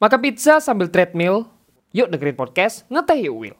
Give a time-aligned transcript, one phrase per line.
[0.00, 1.44] Makan pizza sambil treadmill?
[1.92, 3.56] Yuk dengerin podcast Ngeteh Yuk Will.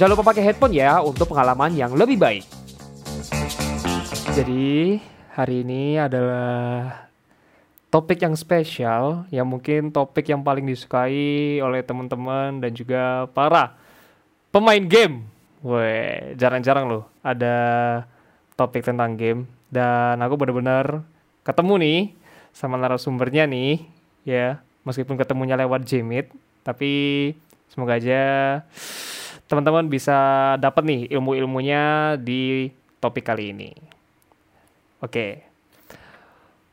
[0.00, 2.40] Jangan lupa pakai headphone ya untuk pengalaman yang lebih baik.
[4.32, 4.96] Jadi,
[5.36, 7.04] hari ini adalah
[7.92, 13.76] topik yang spesial yang mungkin topik yang paling disukai oleh teman-teman dan juga para
[14.48, 15.28] pemain game.
[15.60, 17.56] Weh, jarang-jarang loh ada
[18.56, 21.04] topik tentang game dan aku benar-benar
[21.46, 22.00] ketemu nih
[22.50, 23.86] sama narasumbernya nih
[24.26, 26.34] ya meskipun ketemunya lewat Jimit
[26.66, 27.30] tapi
[27.70, 28.24] semoga aja
[29.46, 30.18] teman-teman bisa
[30.58, 33.70] dapat nih ilmu-ilmunya di topik kali ini.
[34.98, 35.46] Oke.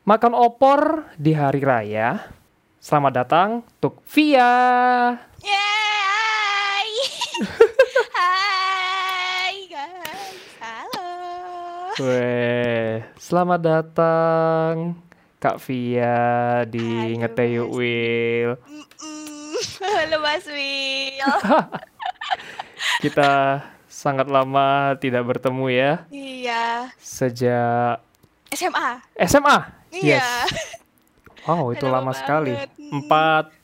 [0.04, 2.34] Makan opor di hari raya.
[2.82, 3.48] Selamat datang
[3.80, 4.52] untuk Via.
[5.40, 6.88] Yeay!
[11.94, 14.98] Weh, selamat datang
[15.38, 18.50] Kak Via di Halo, Mas Will.
[19.78, 21.30] Halo Mas Will.
[22.98, 28.02] Kita sangat lama tidak bertemu ya iya, sejak
[28.50, 28.98] SMA.
[29.30, 29.56] SMA.
[29.94, 30.50] Iya.
[31.46, 32.58] Wow, itu Udah lama sekali.
[32.74, 32.90] Mm.
[32.90, 33.54] Empat,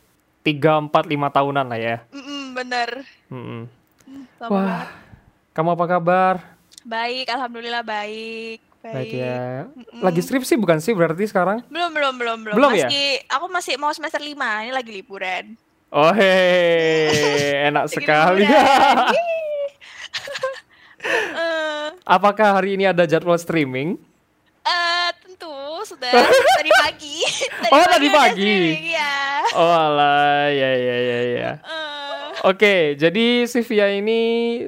[0.47, 1.97] tiga, empat, lima tahunan lah ya.
[2.15, 3.03] Mm-mm, bener.
[3.27, 3.67] Mm-mm.
[4.39, 4.89] Lama Wah, banget.
[5.51, 6.60] kamu apa kabar?
[6.83, 8.61] Baik, alhamdulillah baik.
[8.81, 8.95] Baik.
[8.95, 9.69] Baik ya.
[10.01, 11.61] Lagi skripsi bukan sih berarti sekarang?
[11.69, 12.55] Belum, belum, belum, belum.
[12.57, 12.89] Belum ya?
[12.89, 15.53] masih, Aku masih mau semester 5, ini lagi liburan.
[15.89, 17.13] Oh hehehe,
[17.69, 18.45] enak sekali.
[18.45, 19.17] Yeay.
[21.01, 23.97] Eh, Apakah hari ini ada jadwal streaming?
[24.61, 25.49] eh, tentu
[25.83, 26.13] sudah
[26.55, 27.17] tadi pagi.
[27.73, 28.37] Oh, tadi udah pagi.
[28.37, 29.13] streaming, Iya.
[29.55, 31.51] Oh alah, ya ya ya ya.
[31.57, 31.80] Eh,
[32.41, 34.21] Oke, jadi Sylvia ini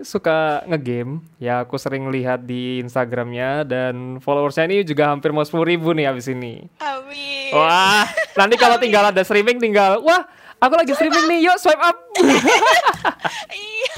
[0.05, 1.25] suka ngegame.
[1.41, 6.13] Ya, aku sering lihat di Instagramnya dan followersnya ini juga hampir mau 10 ribu nih
[6.13, 6.69] abis ini.
[6.77, 7.49] amin.
[7.57, 8.05] Wah,
[8.37, 10.29] nanti kalau tinggal ada streaming tinggal, wah,
[10.61, 11.97] aku lagi streaming nih, yuk swipe up.
[13.53, 13.95] Iya.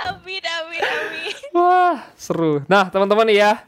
[0.00, 1.34] Amin, amin, amin.
[1.52, 2.62] Wah, seru.
[2.70, 3.66] Nah, teman-teman ya,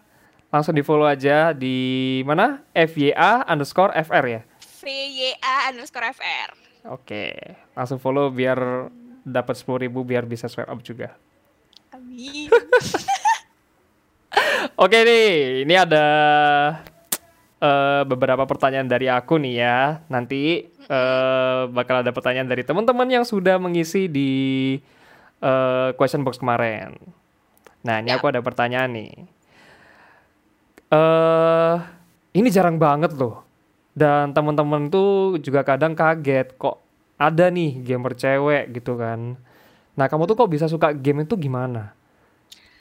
[0.49, 2.63] langsung di follow aja di mana?
[2.71, 4.41] FYA underscore FR ya.
[4.81, 6.62] VYA underscore FR.
[6.83, 7.31] Oke,
[7.79, 8.91] langsung follow biar
[9.23, 11.15] dapat 10 ribu biar bisa swipe up juga.
[11.95, 12.51] Amin.
[14.83, 16.07] Oke nih, ini ada
[17.63, 20.03] eh, beberapa pertanyaan dari aku nih ya.
[20.11, 24.33] Nanti eh, bakal ada pertanyaan dari teman-teman yang sudah mengisi di
[25.39, 26.99] eh, question box kemarin.
[27.87, 29.15] Nah, ini aku ada pertanyaan nih.
[30.93, 31.77] Eh,
[32.35, 33.52] ini jarang banget loh.
[33.93, 36.81] Dan teman-teman tuh juga kadang kaget kok
[37.21, 39.37] ada nih gamer cewek gitu kan.
[39.93, 41.93] Nah, kamu tuh kok bisa suka game itu gimana?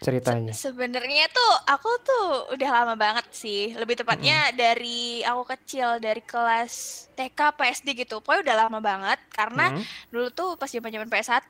[0.02, 0.50] Ceritanya.
[0.50, 2.26] Sebenarnya tuh aku tuh
[2.58, 3.70] udah lama banget sih.
[3.78, 8.18] Lebih tepatnya dari aku kecil dari kelas TK PSD gitu.
[8.18, 9.84] Pokoknya udah lama banget karena Hmm.
[10.10, 11.46] dulu tuh pas zaman-zaman PS1.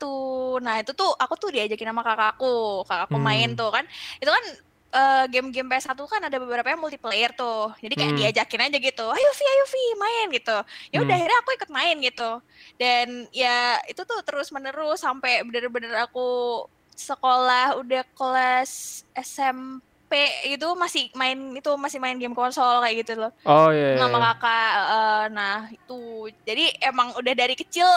[0.60, 2.84] Nah, itu tuh aku tuh diajakin sama kakakku.
[2.84, 3.56] Kakakku main Hmm.
[3.56, 3.88] tuh kan.
[4.20, 4.44] Itu kan
[4.92, 7.72] eh, game-game PS1 kan ada beberapa yang multiplayer tuh.
[7.80, 8.20] Jadi kayak Hmm.
[8.20, 9.06] diajakin aja gitu.
[9.08, 10.56] Ayo Vi, ayo Vi, main gitu.
[10.88, 11.16] Ya udah Hmm.
[11.16, 12.30] akhirnya aku ikut main gitu.
[12.76, 18.70] Dan ya itu tuh terus-menerus sampai bener-bener aku sekolah udah kelas
[19.16, 20.12] SMP
[20.46, 23.96] itu masih main itu masih main game konsol kayak gitu loh Oh iya.
[23.96, 24.24] iya, sama iya.
[24.28, 26.00] kakak eh, nah itu
[26.44, 27.88] jadi emang udah dari kecil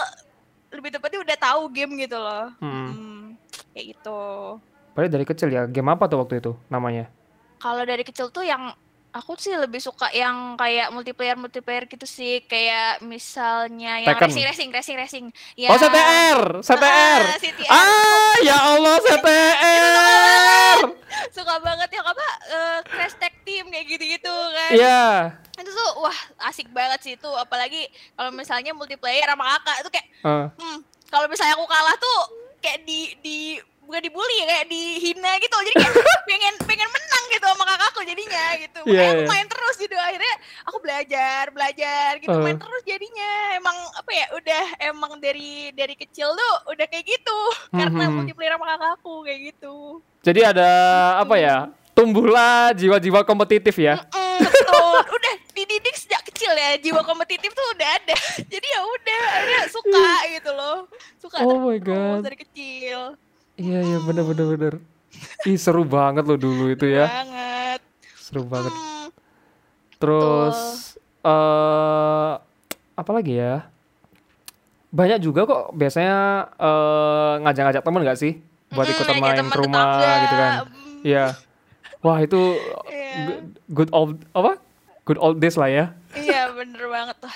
[0.72, 2.88] lebih tepatnya udah tahu game gitu loh Hmm.
[2.88, 3.24] Hmm,
[3.70, 4.24] kayak gitu
[4.96, 5.62] Padahal dari kecil ya.
[5.66, 7.12] Game apa tuh waktu itu namanya?
[7.56, 8.68] kalau dari kecil tuh yang
[9.10, 14.28] aku sih lebih suka yang kayak multiplayer multiplayer gitu sih kayak misalnya yang Tekken.
[14.28, 15.24] racing racing racing racing
[15.54, 17.20] ya Oh CTR, CTR.
[17.22, 17.70] Ah, CTR.
[17.70, 20.78] Ah, ya Allah CTR.
[21.28, 25.02] suka banget yang apa eh, crash tag team kayak gitu-gitu kan Iya.
[25.56, 30.06] itu tuh wah asik banget sih itu apalagi kalau misalnya multiplayer sama kakak itu kayak
[30.22, 30.78] Eh, hmm,
[31.08, 32.18] kalau misalnya aku kalah tuh
[32.58, 33.38] kayak di di
[33.86, 35.94] bukan dibully ya kayak dihina gitu jadi kayak
[36.28, 39.30] pengen pengen menang gitu sama kakakku jadinya gitu Iya, makanya aku iya.
[39.30, 42.42] main terus gitu akhirnya aku belajar belajar gitu Eh.
[42.42, 47.38] main terus jadinya emang apa ya udah emang dari dari kecil tuh udah kayak gitu
[47.70, 48.14] karena Mhm.
[48.16, 49.76] multiplayer sama kakakku kayak gitu
[50.20, 50.70] Jadi ada
[51.16, 51.56] apa ya?
[51.92, 54.02] Tumbuhlah jiwa-jiwa kompetitif ya.
[54.10, 58.12] Mm, betul udah dididik sejak kecil ya jiwa kompetitif tuh udah ada
[58.52, 60.78] jadi ya udah akhirnya suka gitu loh
[61.16, 62.20] suka Oh my God.
[62.20, 63.16] dari kecil
[63.56, 64.74] Iya iya bener bener bener.
[65.44, 67.08] Ih seru banget loh dulu itu ya.
[67.08, 67.80] banget
[68.16, 68.72] Seru banget.
[68.74, 69.08] Hmm,
[69.96, 70.58] Terus
[71.24, 72.32] eh
[72.96, 73.64] apa lagi ya?
[74.92, 76.16] Banyak juga kok biasanya
[76.56, 78.32] eh, ngajak-ngajak temen gak sih
[78.72, 80.52] buat mm, ikutan ngajak main teman ke rumah tetangga, gitu kan?
[80.52, 81.26] mm, Iya.
[82.00, 82.40] Wah itu
[83.26, 84.60] g- good old apa?
[85.06, 85.84] good old days lah ya.
[86.12, 87.34] Iya bener banget tuh.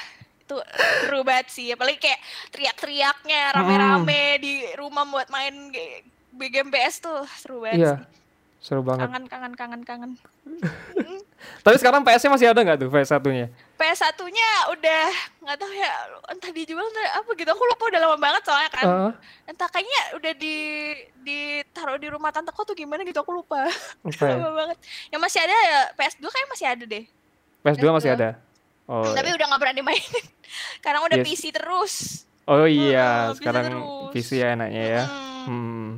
[0.50, 0.58] Itu
[1.06, 1.70] seru banget sih.
[1.70, 2.19] Apalagi kayak
[2.50, 5.70] teriak-teriaknya rame-rame di rumah buat main
[6.35, 8.67] PS tuh seru banget Iya, sih.
[8.67, 9.06] seru banget.
[9.06, 10.11] Kangen, kangen, kangen, kangen.
[11.64, 13.47] Tapi sekarang PS-nya masih ada nggak tuh PS satunya?
[13.81, 15.05] PS satunya udah
[15.41, 15.93] nggak tahu ya
[16.29, 19.11] entah dijual entah apa gitu aku lupa udah lama banget soalnya kan Heeh,
[19.49, 20.56] entah kayaknya udah di
[21.25, 23.64] ditaruh di rumah tanteku tuh gimana gitu aku lupa
[24.05, 24.37] lupa ya.
[24.37, 24.76] lama banget
[25.08, 27.05] yang masih ada ya PS2 kayak masih ada deh
[27.64, 28.29] PS2 masih ada.
[28.91, 30.25] Oh, tapi udah nggak pernah dimainin
[30.85, 31.27] karena udah Yes.
[31.31, 31.95] PC terus
[32.45, 34.11] oh iya, bisa sekarang terus.
[34.11, 35.05] PC ya enaknya ya.
[35.07, 35.89] Mm, Hmm.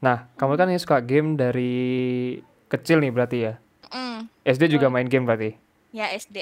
[0.00, 3.54] Nah, kamu kan ini suka game dari kecil nih berarti ya.
[3.86, 4.26] mm.
[4.42, 5.52] SD juga main game berarti.
[5.90, 6.40] ya SD.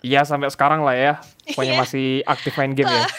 [0.00, 1.12] Iya sampai sekarang lah ya.
[1.46, 1.80] Pokoknya Iya.
[1.80, 3.04] masih aktif main game ya.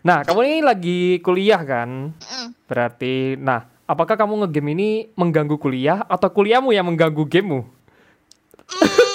[0.00, 2.16] Nah, kamu ini lagi kuliah kan?
[2.16, 2.48] Mm.
[2.64, 7.68] Berarti, nah, apakah kamu ngegame ini mengganggu kuliah atau kuliahmu yang mengganggu gamemu?
[8.68, 9.07] sebenarnya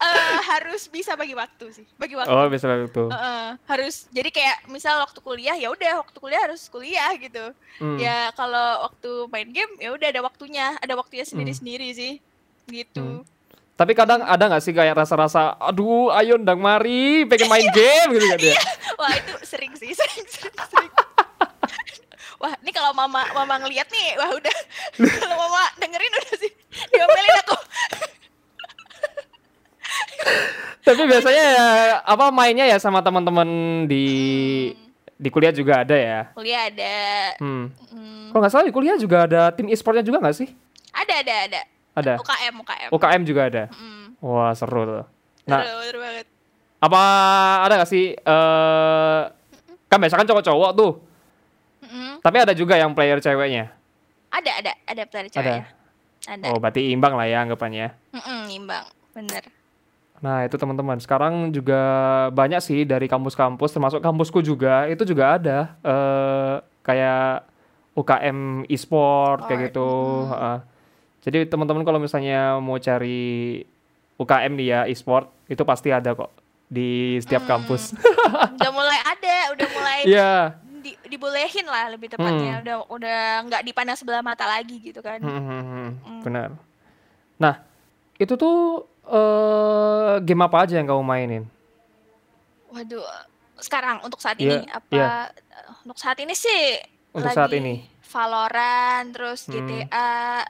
[0.00, 1.86] eh, harus bisa bagi waktu sih.
[1.94, 2.28] Bagi waktu.
[2.28, 3.04] Oh, bisa itu.
[3.06, 7.52] Heeh, harus jadi kayak misal waktu kuliah ya udah waktu kuliah harus kuliah gitu.
[7.76, 7.96] Hmm.
[7.96, 11.32] ya kalau waktu main game ya udah ada waktunya ada waktunya Hmm.
[11.36, 12.12] sendiri sendiri sih.
[12.66, 13.24] Gitu.
[13.74, 18.26] Tapi kadang ada nggak sih kayak rasa-rasa, aduh, ayo ndang mari, pengen main game gitu
[18.28, 18.52] kan ya?
[19.00, 20.92] wah itu sering sih sering sering sering.
[22.36, 24.56] Wah ini kalau mama mama ngeliat nih wah udah.
[25.20, 26.52] Kalau mama dengerin udah sih
[26.88, 27.56] diomelin aku
[30.80, 31.66] Tapi biasanya ya,
[32.02, 33.46] apa mainnya ya sama teman-teman
[33.84, 34.06] di
[35.14, 36.20] di kuliah juga ada ya?
[36.32, 36.94] kuliah ada
[37.36, 37.68] Hmm.
[37.92, 40.48] hmm, Kalau nggak salah di kuliah juga ada tim e-sportnya juga nggak sih?
[40.90, 41.60] ada ada ada
[41.92, 42.12] Ada.
[42.16, 43.62] UKM UKM UKM juga ada.
[43.70, 45.04] Hmm, Wah seru tuh.
[45.44, 46.26] Nah, seru, seru banget
[46.80, 47.00] apa
[47.60, 48.06] ada nggak sih?
[48.14, 49.20] eh
[49.86, 50.92] kan biasa kan cowok-cowok tuh.
[51.82, 52.20] Mm-mm.
[52.20, 53.68] Tapi ada juga yang player ceweknya.
[54.30, 55.66] ada ada ada player ceweknya
[56.24, 57.92] ada Oh, berarti imbang lah ya anggapannya.
[58.12, 59.44] Mm-mm, imbang bener
[60.20, 61.00] Nah, itu teman-teman.
[61.00, 61.80] Sekarang juga
[62.30, 67.48] banyak sih dari kampus-kampus, termasuk kampusku juga, itu juga ada eh kayak
[67.92, 69.90] UKM e-sport kayak Oh, gitu.
[70.30, 70.58] heeh.
[71.20, 73.60] Jadi teman-teman kalau misalnya mau cari
[74.16, 76.28] UKM nih ya e-sport, itu pasti ada kok
[76.66, 77.52] di setiap Hmm.
[77.56, 77.96] kampus.
[78.52, 80.32] udah mulai ada udah mulai Iya.
[80.80, 85.28] di, dibolehin lah lebih tepatnya udah udah nggak dipandang sebelah mata lagi gitu kan Hmm,
[85.34, 86.22] hmm, hmm, Hmm.
[86.22, 86.48] Benar.
[87.36, 87.54] Nah,
[88.16, 91.44] itu tuh eh game apa aja yang kamu mainin?
[92.68, 93.02] waduh
[93.58, 95.08] sekarang untuk saat Iya, ini apa iya.
[95.82, 96.78] untuk saat ini sih
[97.10, 97.74] Untuk lagi saat ini.
[98.06, 99.54] Valorant terus Hmm.
[99.58, 100.46] GTA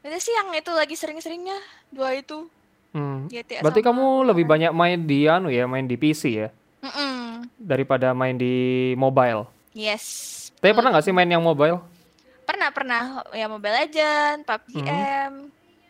[0.00, 1.56] itu sih yang itu lagi sering-seringnya
[1.88, 2.44] dua itu
[2.90, 3.26] Hmm.
[3.26, 4.70] GTA Berarti kamu lebih Valorant.
[4.70, 7.42] banyak main di anu ya, main di PC ya, Mm-mm.
[7.56, 8.54] daripada main di
[8.94, 9.48] mobile.
[9.72, 11.80] yes Tapi pernah nggak sih main yang mobile?
[12.44, 13.02] pernah pernah
[13.32, 15.48] ya Mobile Legend PUBG M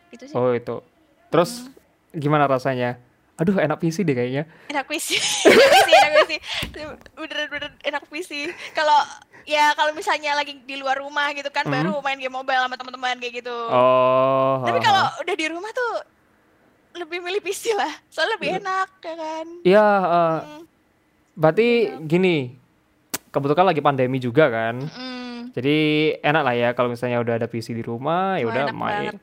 [0.09, 0.41] itu sih Hmm.
[0.41, 0.79] Oh itu.
[1.35, 1.51] Terus
[2.09, 2.95] gimana rasanya?
[3.35, 4.47] Aduh enak PC deh kayaknya.
[4.71, 5.19] enak PC
[5.51, 6.31] enak PC enak PC
[7.13, 8.31] bener bener enak PC
[8.71, 8.95] kalau
[9.43, 11.75] ya kalau misalnya lagi di luar rumah gitu kan Hmm.
[11.75, 14.63] baru main game mobile sama teman-teman kayak gitu Oh.
[14.63, 15.93] tapi kalau udah di rumah tuh
[16.95, 20.61] lebih milih PC lah soalnya lebih enak ya kan Iya, eh, Hmm,
[21.35, 21.67] berarti
[22.01, 22.55] gini.
[23.27, 24.79] Kebetulan lagi pandemi juga kan.
[24.79, 25.77] mm, Jadi
[26.17, 29.11] enak lah ya kalau misalnya udah ada PC di rumah, ya udah main.
[29.11, 29.19] banget.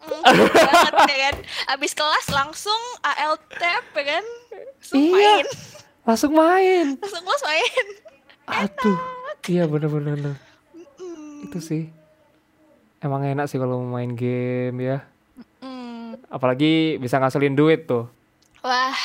[0.00, 1.36] Mm, enak banget ya kan
[1.70, 5.12] abis kelas langsung AL tab ya kan langsung Iya.
[5.12, 5.46] main
[6.02, 6.86] Langsung main.
[6.96, 7.86] langsung kelas main
[8.48, 8.98] Aduh.
[9.46, 10.14] Iya bener-bener.
[10.14, 10.34] bener.
[10.98, 11.88] Mm, Itu sih.
[12.98, 14.98] Emang enak sih kalau mau main game ya.
[15.60, 16.24] mm.
[16.26, 18.08] Apalagi bisa ngasilin duit tuh.
[18.58, 18.96] wah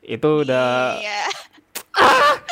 [0.00, 1.26] Itu udah iya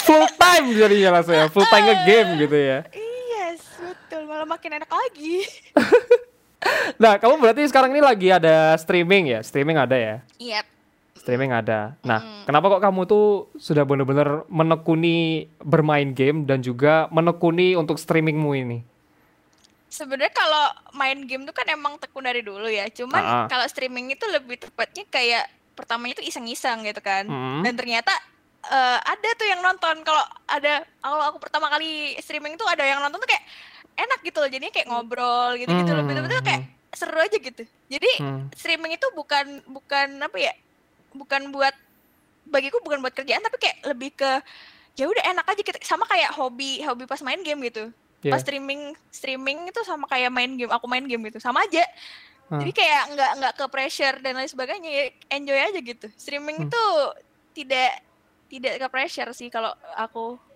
[0.00, 1.46] full time jadinya langsung ya.
[1.46, 2.78] Full time nge-game gitu ya.
[2.92, 4.26] Yes, betul.
[4.26, 5.46] Malah makin enak lagi.
[7.00, 9.40] Nah, kamu berarti sekarang ini lagi ada streaming ya?
[9.40, 10.16] Streaming ada ya?
[10.36, 10.66] Yep.
[11.16, 11.96] Streaming ada.
[12.00, 12.44] Nah, Mm.
[12.44, 13.26] kenapa kok kamu tuh
[13.56, 18.78] sudah benar-benar menekuni bermain game dan juga menekuni untuk streamingmu ini?
[19.90, 22.86] Sebenarnya kalau main game tuh kan emang tekun dari dulu ya.
[22.88, 27.26] Cuman Ah, kalau streaming itu lebih tepatnya kayak pertamanya itu iseng-iseng gitu kan.
[27.26, 27.64] Mm.
[27.64, 28.12] Dan ternyata
[28.60, 30.04] eh, ada tuh yang nonton.
[30.04, 33.40] Kalau ada kalau aku pertama kali streaming tuh ada yang nonton tuh kayak
[33.94, 34.50] enak gitu loh.
[34.50, 36.00] Jadinya kayak ngobrol gitu-gitu Hmm.
[36.02, 37.62] lebih tepatnya kayak seru aja gitu.
[37.86, 38.50] Jadi Hmm.
[38.52, 40.54] streaming itu bukan bukan apa ya?
[41.10, 41.74] Bukan buat
[42.46, 44.30] bagiku bukan buat kerjaan tapi kayak lebih ke
[44.98, 47.94] ya udah enak aja kita sama kayak hobi hobi pas main game gitu.
[48.20, 48.32] Iya.
[48.34, 51.38] Pas streaming streaming itu sama kayak main game aku main game gitu.
[51.38, 51.86] Sama aja.
[52.50, 52.58] Ah.
[52.58, 56.06] Jadi kayak nggak nggak ke pressure dan lain sebagainya ya enjoy aja gitu.
[56.18, 56.66] Streaming Hmm.
[56.68, 56.84] itu
[57.54, 58.02] tidak
[58.50, 60.49] tidak ke pressure sih kalau aku.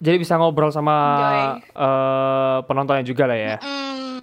[0.00, 1.44] Jadi bisa ngobrol sama Enjoy.
[1.76, 3.56] eh, penontonnya juga lah ya.
[3.60, 4.18] Mm,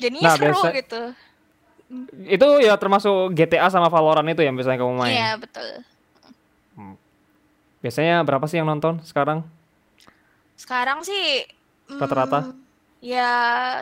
[0.00, 1.02] jadinya Nah, seru biasa- gitu.
[2.24, 5.12] Itu ya termasuk GTA sama Valorant itu yang biasanya kamu main.
[5.12, 5.68] Iya betul.
[7.78, 9.46] Biasanya berapa sih yang nonton sekarang?
[10.58, 11.46] Sekarang sih
[11.86, 12.40] mm, Rata-rata?
[12.98, 13.30] Ya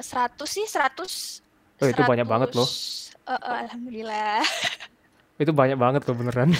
[0.04, 1.40] 100 sih 100.
[1.80, 2.68] Oh, itu banyak banget loh.
[2.68, 3.16] 100.
[3.24, 4.40] Eh, eh, alhamdulillah.
[5.36, 6.52] Itu banyak banget loh beneran.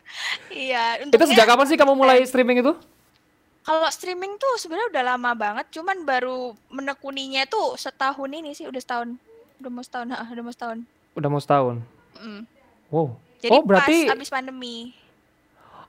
[0.50, 1.02] iya.
[1.02, 2.72] itu sejak kapan sih kamu mulai streaming itu?
[3.66, 8.78] Kalau streaming tuh sebenarnya udah lama banget, cuman baru menekuninya tuh setahun ini sih, udah
[8.78, 9.18] setahun.
[9.58, 10.78] Udah mau setahun, ah, udah mau setahun.
[11.18, 11.76] Udah mau setahun.
[12.22, 12.42] Mm.
[12.94, 13.18] Wow.
[13.42, 14.94] Jadi oh berarti pas abis pandemi,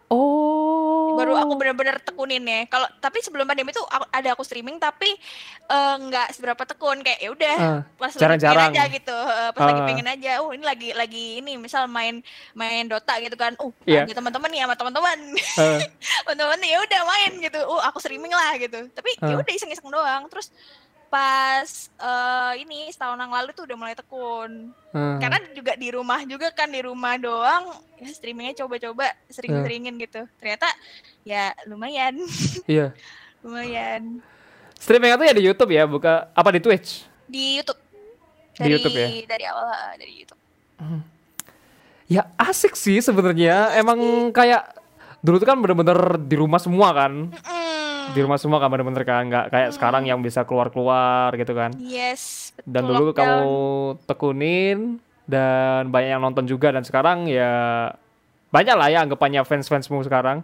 [0.10, 2.64] oh baru aku bener-bener tekunin ya.
[2.66, 5.10] Kalau tapi sebelum pandemi tuh aku- ada aku streaming tapi
[5.66, 8.70] eh, nggak seberapa tekun kayak ya udah Ah, pas lagi jarang-jarang.
[8.70, 9.88] aja gitu, eh, pas lagi Ah.
[9.88, 10.32] pengen aja.
[10.40, 12.22] Oh ini lagi lagi ini misal main
[12.54, 13.58] main Dota gitu kan.
[13.58, 14.06] Oh Iya.
[14.06, 15.80] ada teman-teman nih sama teman-teman, eh,
[16.24, 17.60] teman-teman nih ya udah main gitu.
[17.64, 18.86] Oh aku streaming lah gitu.
[18.90, 19.42] Tapi ya Ah.
[19.42, 20.30] udah iseng-iseng doang.
[20.30, 20.54] Terus
[21.08, 24.70] pas eh, ini setahun yang lalu tuh udah mulai tekun.
[24.92, 25.16] eh.
[25.18, 30.28] Karena juga di rumah juga kan di rumah doang ya streamingnya coba-coba sering-seringin gitu.
[30.38, 30.68] Ternyata
[31.24, 32.20] ya lumayan,
[32.70, 32.92] Iya.
[33.40, 34.20] lumayan
[34.78, 37.02] Streaming itu ya di YouTube ya, buka apa di Twitch?
[37.26, 37.82] di YouTube.
[38.54, 39.08] Di Dari YouTube ya?
[39.26, 39.66] dari awal
[39.98, 40.42] dari YouTube.
[42.08, 43.74] Ya asik sih sebenarnya.
[43.74, 44.00] Emang
[44.32, 44.70] kayak
[45.20, 47.34] dulu tuh kan bener-bener di rumah semua kan.
[47.34, 51.72] Mm, Di rumah semua kan bener-bener kan nggak kayak sekarang yang bisa keluar-keluar gitu kan.
[51.78, 52.70] Yes, betul.
[52.70, 53.18] Dan dulu lockdown.
[53.18, 53.50] kamu
[54.06, 54.78] tekunin
[55.24, 57.92] dan banyak yang nonton juga dan sekarang ya
[58.48, 60.40] banyak lah ya anggapannya fans-fansmu sekarang.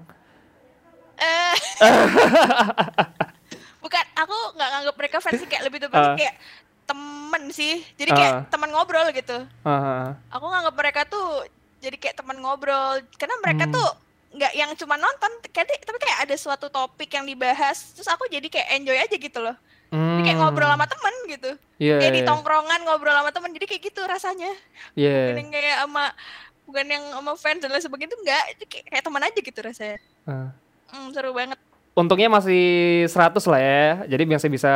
[1.16, 1.56] Eh,
[3.80, 6.16] bukan aku nggak nganggap mereka fans sih, kayak lebih tuh Ah.
[6.16, 6.36] kayak
[6.84, 7.80] temen sih.
[7.96, 8.42] Jadi kayak Ah.
[8.50, 9.38] teman ngobrol gitu.
[9.64, 11.48] Ah, Aku nganggap mereka tuh
[11.80, 13.74] jadi kayak teman ngobrol karena mereka Hmm.
[13.74, 13.90] tuh
[14.34, 18.46] nggak yang cuma nonton, kayak tapi kayak ada suatu topik yang dibahas, terus aku jadi
[18.50, 19.56] kayak enjoy aja gitu loh.
[19.94, 20.50] Jadi kayak Hmm.
[20.50, 21.52] ngobrol sama temen gitu.
[21.78, 24.52] Iya, kayak di iya, tongkrongan ngobrol sama temen, jadi kayak gitu rasanya.
[24.98, 25.30] iya.
[25.30, 26.04] Bukan yang kayak sama
[26.64, 29.98] bukan yang sama fans dan lain sebagainya itu enggak, kayak, kayak teman aja gitu rasanya.
[30.26, 30.50] Ah.
[30.90, 31.62] Hmm, seru banget.
[31.94, 32.64] Untungnya masih
[33.06, 33.86] 100 lah ya.
[34.10, 34.74] Jadi biasa bisa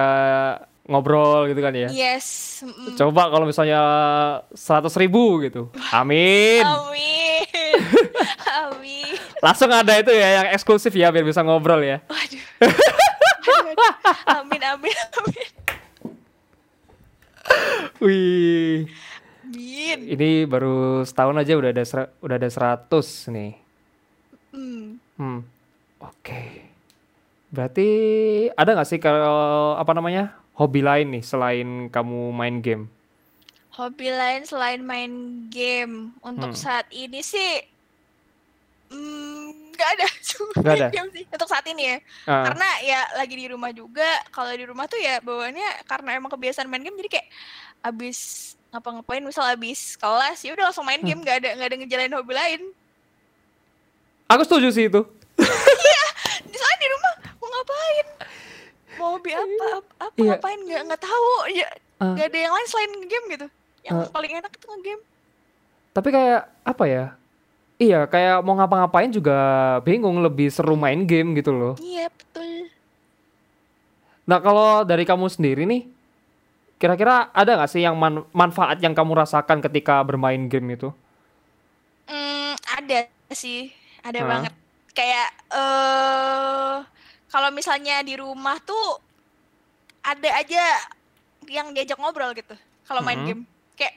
[0.86, 1.90] ngobrol gitu kan ya.
[1.90, 2.62] Yes.
[2.62, 2.94] mm-mm.
[2.94, 3.82] Coba kalau misalnya
[4.54, 5.74] 100 ribu gitu.
[5.90, 6.62] Amin.
[6.62, 7.42] Amin.
[8.70, 9.18] Amin.
[9.38, 12.02] Langsung ada itu ya yang eksklusif ya biar bisa ngobrol ya.
[12.06, 12.42] Waduh.
[12.58, 12.74] Aduh,
[13.70, 13.92] aduh.
[14.34, 15.50] Amin, amin, amin.
[18.00, 18.86] Wih.
[19.44, 20.00] Amin.
[20.04, 22.90] Ini baru setahun aja udah ada ser- udah ada 100
[23.30, 23.54] nih.
[24.52, 25.00] Hmm.
[25.16, 25.42] Hmm.
[26.00, 26.68] Oke.
[27.48, 27.88] Berarti
[28.52, 30.36] ada nggak sih kalau apa namanya?
[30.58, 32.90] hobi lain nih selain kamu main game?
[33.72, 35.14] Hobi lain selain main
[35.48, 36.58] game untuk Hmm.
[36.58, 37.62] saat ini sih
[38.90, 40.08] nggak ada.
[40.28, 40.88] Cuma Nggak ada?
[40.90, 41.24] game sih.
[41.28, 41.98] Untuk saat ini ya.
[42.26, 44.08] Ah, Karena ya lagi di rumah juga.
[44.30, 47.28] Kalau di rumah tuh ya bawaannya karena emang kebiasaan main game jadi kayak
[47.84, 48.18] abis
[48.68, 51.08] ngapa-ngapain misal abis kelas ya udah langsung main Hmm.
[51.08, 52.62] game nggak ada nggak ada ngejalanin hobi lain.
[54.26, 55.02] aku setuju sih itu.
[56.44, 58.08] Di soalnya di rumah mau ngapain?
[58.94, 59.48] Mau hobi apa?
[59.48, 59.68] Apa,
[60.04, 60.32] apa Iya.
[60.34, 61.30] ngapain nggak nggak tahu.
[61.54, 61.68] Ya
[61.98, 62.12] Ah.
[62.12, 63.48] nggak ada yang lain selain game gitu.
[63.84, 64.10] Yang Ah.
[64.12, 65.02] paling enak itu nge-game.
[65.94, 67.06] Tapi kayak apa ya?
[67.78, 69.38] Iya, kayak mau ngapa-ngapain juga
[69.86, 71.74] bingung, lebih seru main game gitu loh.
[71.78, 72.74] Iya betul.
[74.26, 75.86] Nah, kalau dari kamu sendiri nih,
[76.82, 80.90] kira-kira ada nggak sih yang man- manfaat yang kamu rasakan ketika bermain game itu?
[82.10, 83.70] Hmm, ada sih,
[84.02, 84.54] ada banget.
[84.98, 86.76] Kayak eh
[87.30, 88.98] kalau misalnya di rumah tuh
[90.02, 90.64] ada aja
[91.46, 92.58] yang diajak ngobrol gitu.
[92.90, 93.28] Kalau main Mhm.
[93.28, 93.42] game,
[93.78, 93.94] kayak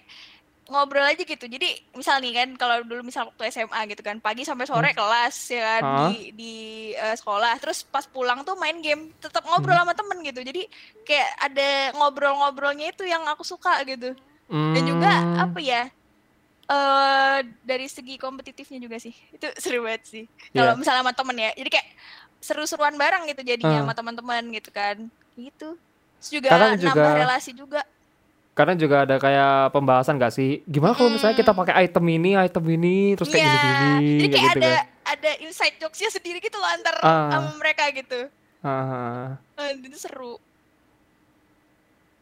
[0.70, 1.44] ngobrol aja gitu.
[1.44, 5.34] Jadi misal nih kan, kalau dulu misal waktu SMA gitu kan, pagi sampai sore kelas
[5.50, 5.96] ya kan Hmm.
[5.96, 6.08] Hah?
[6.08, 6.54] di di
[6.92, 7.58] eh, sekolah.
[7.58, 9.82] Terus pas pulang tuh main game, tetap ngobrol Hmm.
[9.82, 10.40] sama temen gitu.
[10.40, 10.62] Jadi
[11.02, 14.14] kayak ada ngobrol-ngobrolnya itu yang aku suka gitu.
[14.48, 15.82] Dan juga Hmm, apa ya?
[16.68, 19.10] eh dari segi kompetitifnya juga sih.
[19.28, 20.24] Itu seru banget sih.
[20.50, 21.50] Kalau misalnya sama temen ya.
[21.52, 21.88] Jadi kayak
[22.38, 23.82] seru-seruan bareng gitu jadinya Ah.
[23.82, 24.96] sama teman-teman gitu kan.
[25.34, 25.74] Gitu.
[26.16, 27.82] Terus juga juga- nambah relasi juga.
[28.50, 30.60] Karena juga ada kayak pembahasan nggak sih?
[30.64, 31.60] Gimana kalau misalnya kita Hmm.
[31.62, 33.52] pakai item ini, item ini, terus kayak Iya.
[33.54, 34.84] gini-gini, Jadi kayak kayak gitu ada kan?
[35.10, 37.30] ada inside jokesnya sendiri gitu loh antar Ah.
[37.30, 38.20] sama mereka gitu.
[38.60, 39.38] Ah.
[39.56, 40.36] Eh, itu seru.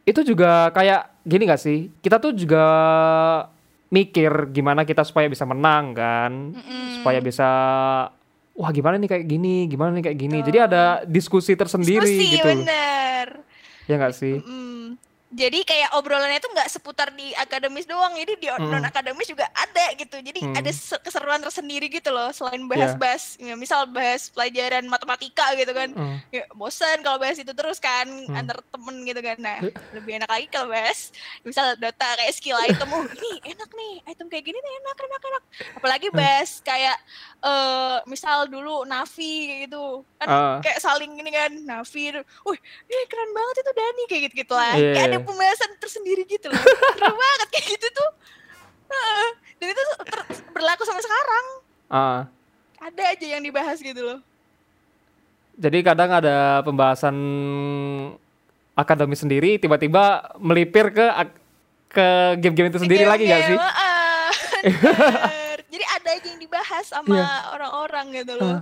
[0.03, 1.91] Itu juga kayak gini gak sih?
[1.99, 2.63] Kita tuh juga
[3.89, 6.85] mikir gimana kita supaya bisa menang kan, Mm-mm.
[6.95, 7.49] supaya bisa
[8.53, 10.37] wah gimana nih kayak gini, gimana nih kayak gini.
[10.39, 10.47] Betul.
[10.47, 12.47] Jadi ada diskusi tersendiri Diskusi gitu.
[12.47, 13.27] bener.
[13.85, 14.37] Ya nggak sih?
[14.39, 14.97] Mm.
[15.29, 18.65] Jadi kayak obrolannya tuh nggak seputar di akademis doang jadi di Mm.
[18.67, 20.53] non akademis juga ada gitu jadi Hmm.
[20.53, 25.89] ada se- keseruan tersendiri gitu loh selain bahas-bahas ya, misal bahas pelajaran matematika gitu kan
[25.89, 26.17] Hmm.
[26.27, 28.33] ya, bosan kalau bahas itu terus kan Hmm.
[28.35, 29.61] antar temen gitu kan nah
[29.95, 34.27] lebih enak lagi kalau bahas misal data kayak skill item oh ini enak nih item
[34.27, 35.43] kayak gini nih enak enak enak
[35.75, 36.17] apalagi Hmm.
[36.17, 36.97] bahas kayak
[37.39, 40.57] eh misal dulu Navi gitu kan Ah.
[40.59, 44.73] kayak saling ini kan Navi wih ini keren banget itu Dani kayak gitu gitu lah
[44.73, 45.25] Iya, kayak ada iya.
[45.25, 48.09] pembahasan tersendiri gitu loh seru banget kayak gitu tuh
[48.87, 49.27] Heeh.
[49.55, 51.45] dan itu ter- berlaku sampai sekarang
[51.87, 52.19] Ah.
[52.79, 54.19] ada aja yang dibahas gitu loh
[55.55, 57.11] Jadi kadang ada pembahasan
[58.73, 61.03] akademis sendiri, tiba-tiba melipir ke
[61.89, 62.07] ke
[62.39, 63.57] game-game itu sendiri lagi gak sih?
[65.69, 67.27] Jadi ada aja yang dibahas sama Iya.
[67.51, 68.55] orang-orang gitu loh.
[68.55, 68.61] Ah.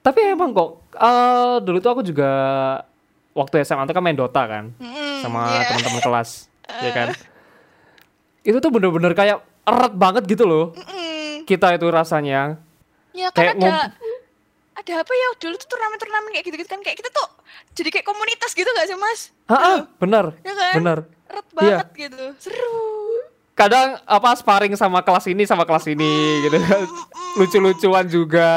[0.00, 2.30] Tapi emang kok, eh, dulu tuh aku juga
[3.36, 5.68] waktu SMA tuh kan main Dota kan, Mm-mm, sama iya.
[5.68, 6.48] teman-teman kelas,
[6.84, 7.08] ya kan?
[8.40, 11.44] Itu tuh bener-bener kayak erat banget gitu loh, Mm-mm.
[11.44, 12.56] kita itu rasanya.
[13.12, 13.92] Ya Kayak ada
[14.76, 17.28] ada apa ya dulu tuh turnamen-turnamen kayak gitu-gitu kan kayak kita tuh
[17.72, 19.32] jadi kayak komunitas gitu gak sih mas?
[19.46, 20.74] Ah, ah, bener, Ya kan?
[20.76, 20.98] bener.
[21.26, 21.76] Erat Iya.
[21.80, 22.76] banget gitu, seru.
[23.56, 26.84] Kadang apa sparring sama kelas ini sama kelas ini gitu kan,
[27.34, 28.52] lucu-lucuan juga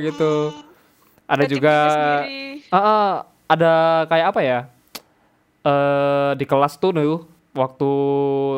[0.00, 0.56] gitu.
[1.28, 2.64] Ada juga, sendiri.
[3.48, 3.72] Ada
[4.06, 4.58] kayak apa ya?
[5.64, 7.08] Eh di kelas tuh nih
[7.52, 7.90] waktu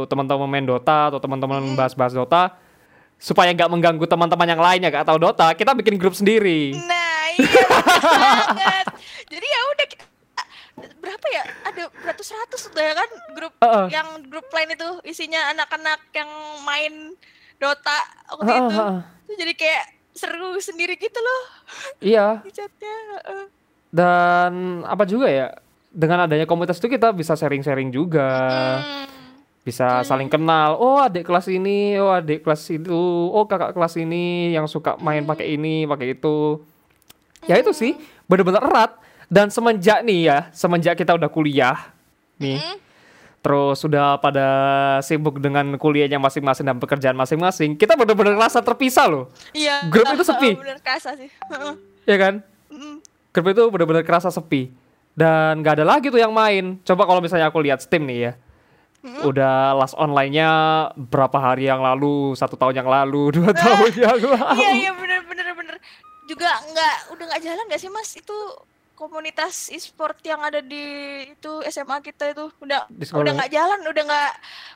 [0.06, 2.52] teman-teman main Dota atau teman-teman bahas-bahas Dota
[3.16, 6.72] supaya nggak mengganggu teman-teman yang lainnya gak tahu Dota, kita bikin grup sendiri.
[6.72, 8.86] Nah iya banget.
[9.32, 10.04] Jadi ya udah kita
[11.00, 13.86] berapa ya ada beratus-ratus udah ya kan grup Heeh.
[13.92, 16.28] yang grup lain itu isinya anak-anak yang
[16.64, 17.12] main
[17.56, 17.98] Dota
[18.36, 18.72] waktu itu.
[18.72, 19.00] ah, ah.
[19.28, 19.84] Itu jadi kayak
[20.16, 21.42] seru sendiri gitu loh
[22.00, 22.94] Iya, di chatnya.
[23.20, 23.44] heeh.
[23.90, 25.54] Dan apa juga ya?
[25.90, 28.30] Dengan adanya komunitas itu kita bisa sharing-sharing juga.
[29.60, 30.78] Bisa saling kenal.
[30.78, 32.96] Oh, adik kelas ini, oh adik kelas itu,
[33.28, 36.62] oh kakak kelas ini yang suka main pakai ini, pakai itu.
[37.44, 38.96] Ya itu sih, bener-bener erat.
[39.30, 41.94] Dan semenjak nih ya, semenjak kita udah kuliah
[42.42, 42.76] nih, Mm.
[43.46, 44.48] terus sudah pada
[45.06, 49.86] sibuk dengan kuliahnya masing-masing dan pekerjaan masing-masing, kita bener-bener rasa terpisah loh, Iya.
[49.86, 50.58] Grup itu sepi.
[50.58, 51.30] Bener kerasa sih.
[52.10, 52.42] Ya kan?
[53.30, 54.70] Grup itu bener-bener kerasa sepi.
[55.14, 56.78] Dan gak ada lagi tuh yang main.
[56.82, 58.32] Coba kalau misalnya aku lihat Steam nih ya,
[59.24, 60.50] udah last online-nya
[60.96, 64.56] berapa hari yang lalu, satu tahun yang lalu, dua tahun yang lalu.
[64.60, 65.76] Iya iya bener bener bener.
[66.28, 68.36] Juga nggak udah nggak jalan nggak sih mas itu
[69.00, 70.84] komunitas e-sport yang ada di
[71.32, 74.32] itu SMA kita itu udah udah nggak jalan udah nggak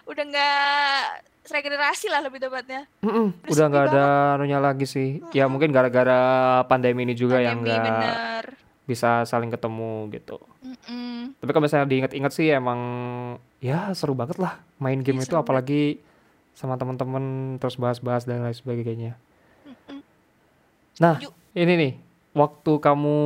[0.09, 1.05] udah nggak
[1.45, 4.05] regenerasi lah lebih tepatnya Mm-mm, Udah udah nggak ada
[4.41, 5.21] anunya lagi sih.
[5.37, 6.21] Ya mungkin gara-gara
[6.65, 8.45] pandemi ini juga yang Pandemi, nggak bener
[8.85, 10.37] bisa saling ketemu gitu.
[10.61, 11.33] Mm-mm.
[11.41, 12.81] Tapi kalau misalnya diinget-inget sih emang
[13.61, 15.83] ya seru banget lah main game Iya, itu apalagi
[16.53, 19.17] sama teman-teman terus bahas-bahas dan lain sebagainya.
[21.03, 21.33] Nah, Setuju.
[21.59, 21.93] ini nih
[22.37, 23.17] waktu kamu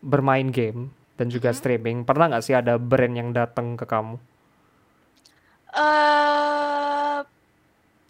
[0.00, 0.88] bermain game
[1.20, 4.16] dan juga streaming, pernah nggak sih ada brand yang datang ke kamu?
[5.76, 7.20] eh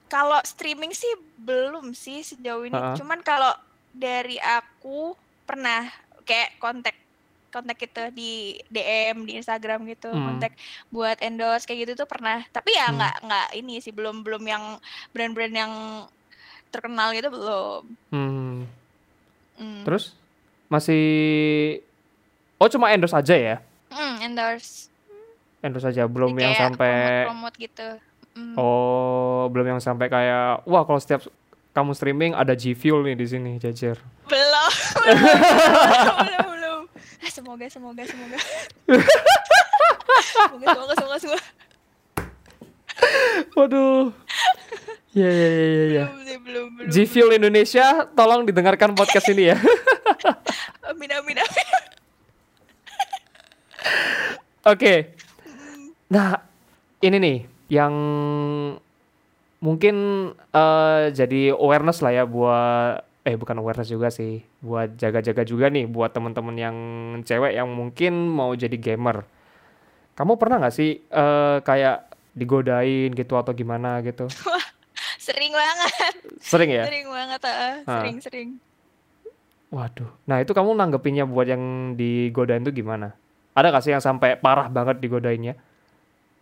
[0.07, 2.75] kalau streaming sih belum sih sejauh ini.
[2.75, 2.95] Ha-ha.
[2.95, 3.53] Cuman kalau
[3.91, 5.87] dari aku pernah
[6.23, 6.95] kayak kontak
[7.47, 10.37] kontak gitu di DM di Instagram gitu Hmm.
[10.37, 10.53] kontak
[10.89, 12.45] buat endorse kayak gitu tuh pernah.
[12.47, 12.99] Tapi ya Hmm.
[12.99, 14.65] nggak nggak ini sih belum belum yang
[15.11, 15.73] brand-brand yang
[16.69, 17.83] terkenal gitu belum.
[18.13, 18.69] Hmm,
[19.57, 19.83] Hmm.
[19.83, 20.13] terus
[20.69, 21.05] masih
[22.59, 23.57] oh cuma endorse aja ya?
[23.89, 24.93] Hmm, endorse.
[25.65, 26.91] Endorse aja, belum Jadi yang sampai
[27.25, 27.89] promote-promote gitu.
[28.37, 28.53] Hmm.
[28.61, 31.25] oh, belum yang sampai kayak wah kalau setiap
[31.73, 33.97] kamu streaming ada G Fuel nih di sini jajar.
[34.29, 34.73] Belum.
[35.09, 36.81] belum, belum, belum.
[37.25, 38.37] Ah, semoga, semoga, semoga.
[40.37, 41.45] semoga, semoga, semoga, semoga.
[43.57, 44.13] Waduh.
[45.17, 46.05] Ya ya ya ya ya.
[46.13, 46.89] Belum belum, belum.
[46.93, 49.57] G Fuel Indonesia, tolong didengarkan podcast ini ya.
[50.93, 51.69] Amin, amin, amin.
[54.65, 55.17] Oke.
[56.13, 56.41] Nah,
[57.01, 57.95] ini nih yang
[59.59, 59.97] mungkin
[60.33, 65.91] eh, jadi awareness lah ya buat eh bukan awareness juga sih, buat jaga-jaga juga nih
[65.91, 66.77] buat temen-temen yang
[67.27, 69.27] cewek yang mungkin mau jadi gamer.
[70.15, 74.31] Kamu pernah nggak sih eh, kayak digodain gitu atau gimana gitu?
[75.27, 76.87] Sering banget, Sering ya?
[76.87, 77.51] sering banget, ah.
[77.51, 77.99] Ah.
[77.99, 78.49] sering, sering.
[79.75, 80.07] Waduh.
[80.31, 83.11] Nah, itu kamu nanggepinnya buat yang digodain tuh gimana?
[83.59, 85.59] Ada gak sih yang sampai parah banget digodainnya?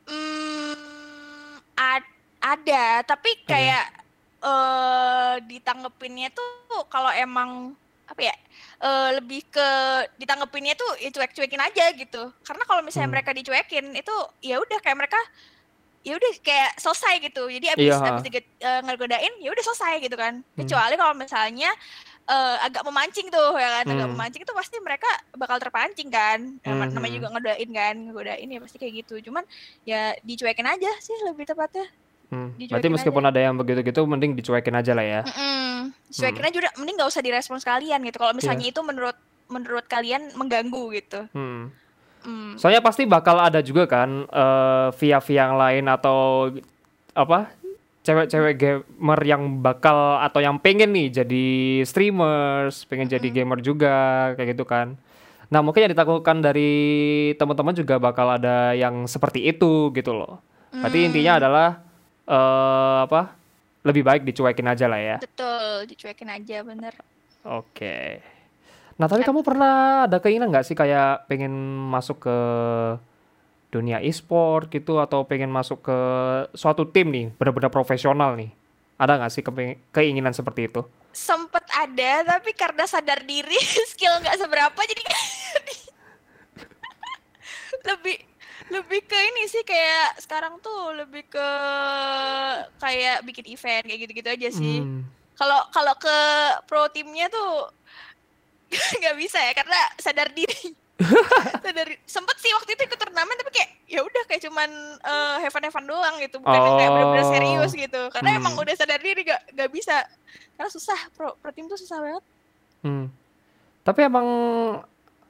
[0.04, 2.12] Hmm, ad-
[2.44, 3.84] ada, tapi kayak
[4.44, 6.52] eh ditanggepinnya tuh
[6.86, 7.72] kalau emang
[8.04, 8.36] apa ya
[8.78, 9.68] eh, lebih ke
[10.20, 13.16] ditanggepinnya tuh ya cuek-cuekin aja gitu karena kalau misalnya Hmm.
[13.16, 14.12] mereka dicuekin itu
[14.44, 15.16] ya udah kayak mereka
[16.04, 18.04] ya udah kayak selesai gitu jadi abis Iya.
[18.04, 20.56] abis diget- eh, ngegodain ya udah selesai gitu kan Hmm.
[20.60, 21.72] kecuali kalau misalnya
[22.24, 24.12] eh, agak memancing tuh ya kan agak Hmm.
[24.12, 27.16] memancing itu pasti mereka bakal terpancing kan Hmm, namanya hmm.
[27.16, 29.44] juga ngegodain kan ngegodain ya pasti kayak gitu cuman
[29.84, 31.88] ya dicuekin aja sih lebih tepatnya
[32.34, 32.66] Hmm.
[32.66, 32.94] Berarti aja.
[32.98, 35.20] meskipun ada yang begitu-gitu, mending dicuekin aja lah ya.
[35.22, 35.94] Mm-mm.
[36.10, 39.14] Dicuekin aja udah mending nggak usah direspon sekalian gitu kalau misalnya itu menurut
[39.46, 41.70] menurut kalian mengganggu gitu Hmm.
[42.24, 42.56] Hmm.
[42.56, 46.48] Soalnya pasti bakal ada juga kan eh, via-via yang lain atau
[47.12, 47.52] apa
[48.00, 51.46] cewek-cewek gamer yang bakal atau yang pengen nih jadi
[51.84, 53.92] streamers, pengen jadi gamer juga
[54.36, 54.96] kayak gitu kan.
[55.52, 56.72] Nah mungkin yang ditakutkan dari
[57.36, 60.40] teman-teman juga bakal ada yang seperti itu gitu loh.
[60.72, 61.08] Berarti Hmm.
[61.12, 61.68] intinya adalah
[62.28, 63.36] eh, apa
[63.84, 65.16] lebih baik dicuekin aja lah ya.
[65.20, 66.94] betul dicuekin aja bener
[67.44, 68.24] Oke.
[68.96, 71.52] Nah, tapi kamu pernah ada keinginan nggak sih kayak pengen
[71.92, 72.38] masuk ke
[73.68, 75.98] dunia e-sport gitu atau pengen masuk ke
[76.56, 78.48] suatu tim nih, benar-benar profesional nih?
[78.96, 79.44] Ada nggak sih
[79.92, 80.88] keinginan seperti itu?
[81.14, 83.54] sempet ada tapi karena sadar diri
[83.94, 85.02] skill nggak seberapa jadi
[87.94, 88.18] lebih
[88.66, 91.48] lebih ke ini sih kayak sekarang tuh lebih ke
[92.78, 95.04] kayak bikin event kayak gitu-gitu aja sih Hmm.
[95.34, 96.16] kalau kalau ke
[96.64, 97.68] pro timnya tuh
[99.00, 100.72] nggak bisa ya karena sadar diri
[101.60, 105.52] sadar sempet sih waktu itu ikut turnamen tapi kayak ya udah kayak cuman eh, have
[105.52, 107.30] fun have fun doang gitu bukan yang kayak bener-bener Oh.
[107.30, 108.40] serius gitu karena Hmm.
[108.40, 110.08] emang udah sadar diri gak gak bisa
[110.56, 112.24] karena susah pro pro tim tuh susah banget
[112.80, 113.08] Hmm.
[113.80, 114.24] Tapi emang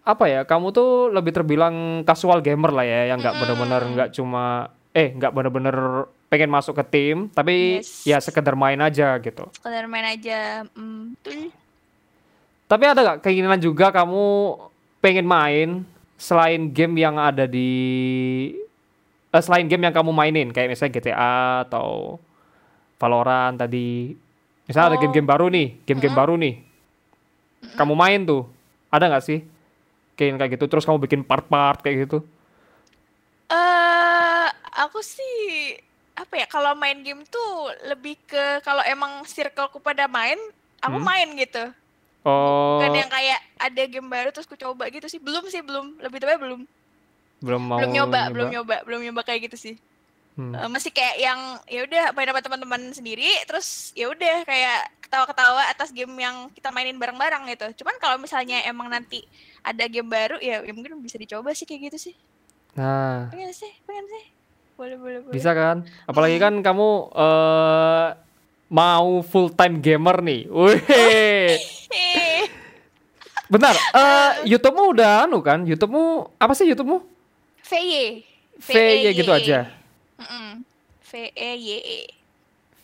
[0.05, 0.41] apa ya?
[0.45, 5.33] Kamu tuh lebih terbilang casual gamer lah ya, yang nggak bener-bener nggak cuma eh nggak
[5.33, 5.77] bener-bener
[6.29, 8.05] pengen masuk ke tim, tapi Yes.
[8.05, 9.49] ya sekedar main aja gitu.
[9.55, 11.51] sekedar main aja hmm, betul
[12.65, 14.25] Tapi ada nggak keinginan juga kamu
[14.99, 15.69] pengen main
[16.17, 17.71] selain game yang ada di
[19.29, 22.19] eh, selain game yang kamu mainin kayak misalnya GTA atau
[22.95, 24.15] Valorant tadi.
[24.65, 25.03] Misalnya ada Oh.
[25.03, 26.23] game-game baru nih, game-game Mm-mm.
[26.25, 26.55] baru nih.
[27.75, 28.49] Kamu main tuh.
[28.89, 29.39] Ada nggak sih?
[30.15, 32.19] Kayak kayak gitu terus kamu bikin part-part kayak gitu.
[33.51, 34.47] eh
[34.83, 35.35] aku sih
[36.15, 37.51] apa ya kalau main game tuh
[37.91, 40.39] lebih ke kalau emang circleku pada main
[40.81, 41.07] aku Hmm.
[41.07, 41.65] main gitu
[42.25, 45.21] Oh, Bukan yang kayak ada game baru terus ku coba gitu sih.
[45.21, 46.01] Belum sih, belum.
[46.01, 46.61] Lebih tepatnya belum.
[47.45, 49.75] belum mau belum nyoba, belum nyoba, belum nyoba kayak gitu sih.
[50.35, 50.51] Hmm.
[50.51, 55.63] Eh, masih kayak yang ya udah main sama teman-teman sendiri terus ya udah kayak ketawa-ketawa
[55.71, 57.85] atas game yang kita mainin bareng-bareng gitu.
[57.85, 59.23] Cuman kalau misalnya emang nanti
[59.63, 62.15] ada game baru ya, ya mungkin bisa dicoba sih kayak gitu sih.
[62.75, 64.25] Nah, Pengen sih, pengen sih.
[64.75, 65.35] Boleh, boleh, boleh.
[65.39, 65.87] bisa kan?
[66.11, 68.09] Apalagi kan kamu eh
[68.75, 70.51] mau full time gamer nih.
[70.51, 70.83] Wih.
[70.91, 71.55] Eh,
[73.55, 75.63] Bentar, eh YouTube-mu udah anu kan?
[75.63, 76.99] YouTube-mu apa sih YouTube-mu?
[77.63, 78.27] VY.
[78.59, 79.84] VY gitu aja.
[81.05, 82.01] V-E-Y-E.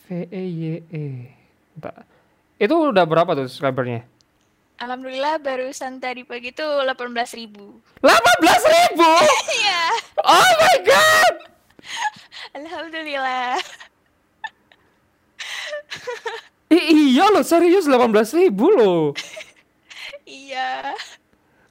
[0.07, 1.05] V E Y E.
[1.75, 2.05] Bentar.
[2.61, 4.05] Itu udah berapa tuh subscribernya?
[4.81, 7.79] Alhamdulillah barusan tadi pagi tuh 18.000 ribu.
[8.01, 8.17] 18
[8.65, 9.11] ribu?
[9.61, 9.83] Iya,
[10.25, 11.35] Oh my god!
[12.59, 13.61] alhamdulillah.
[16.71, 19.03] I- iya loh, serius 18 ribu loh.
[20.31, 20.95] Iya.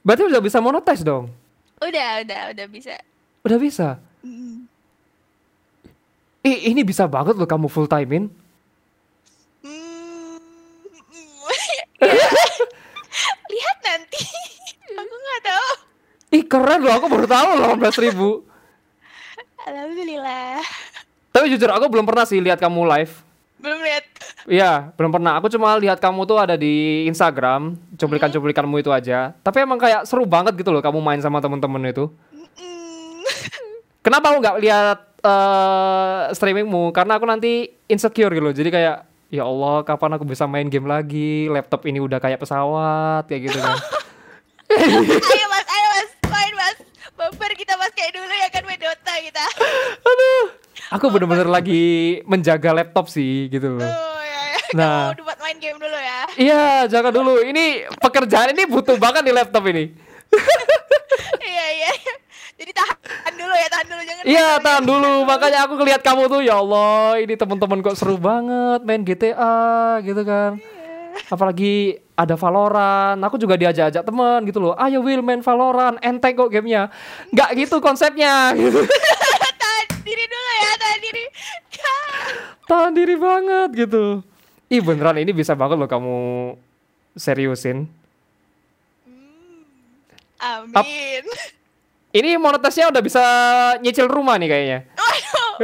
[0.04, 1.32] Berarti udah bisa monetize dong?
[1.80, 2.92] Udah, udah, udah bisa.
[3.40, 3.88] Udah bisa?
[4.20, 4.59] Mm.
[6.40, 8.32] Ih, ini bisa banget loh kamu full timein.
[9.60, 10.40] Hmm,
[11.52, 11.84] ya.
[13.52, 14.24] Lihat nanti.
[14.96, 15.68] Aku nggak tahu.
[16.32, 18.28] Ih, keren loh, aku baru tahu 18 ribu.
[19.68, 20.64] Alhamdulillah.
[21.30, 23.12] Tapi jujur aku belum pernah sih lihat kamu live.
[23.60, 24.04] Belum lihat.
[24.48, 25.36] Iya, belum pernah.
[25.36, 29.36] Aku cuma lihat kamu tuh ada di Instagram, cuplikan-cuplikanmu itu aja.
[29.44, 32.08] Tapi emang kayak seru banget gitu loh kamu main sama temen-temen itu.
[34.00, 36.90] Kenapa aku nggak lihat eh, streamingmu?
[36.96, 38.54] Karena aku nanti insecure gitu loh.
[38.56, 38.96] Jadi kayak
[39.30, 41.46] ya Allah, kapan aku bisa main game lagi?
[41.52, 43.78] Laptop ini udah kayak pesawat kayak gitu kan.
[45.34, 46.76] ayo mas, ayo mas, main mas.
[47.14, 49.44] Bumper kita mas kayak dulu ya kan main Dota kita.
[50.90, 53.86] Aku bener-bener lagi menjaga laptop sih gitu loh.
[53.86, 54.58] Oh ya, ya.
[54.74, 55.14] Nah.
[55.14, 56.20] Kamu buat main game dulu ya.
[56.34, 57.42] Iya, jangan dulu.
[57.46, 59.90] Ini pekerjaan ini butuh banget di laptop ini.
[61.40, 61.92] Iya iya.
[62.60, 62.96] Jadi tahan
[63.40, 64.22] dulu ya, tahan dulu jangan.
[64.28, 65.12] Iya, tahan dulu.
[65.24, 70.22] Makanya aku ngeliat kamu tuh, ya Allah, ini teman-teman kok seru banget main GTA gitu
[70.22, 70.60] kan.
[71.32, 73.18] Apalagi ada Valorant.
[73.24, 74.74] Aku juga diajak-ajak teman gitu loh.
[74.76, 76.92] Ayo Will main Valorant, enteng kok gamenya.
[77.32, 78.52] Nggak gitu konsepnya.
[78.52, 78.80] Gitu.
[79.62, 81.24] tahan diri dulu ya, tahan diri.
[82.70, 84.22] Tahan diri banget gitu.
[84.70, 86.18] Ih beneran ini bisa banget loh kamu
[87.18, 87.90] seriusin.
[90.40, 91.24] Amin.
[92.10, 93.22] Ini monetasnya udah bisa
[93.78, 94.78] nyicil rumah nih kayaknya.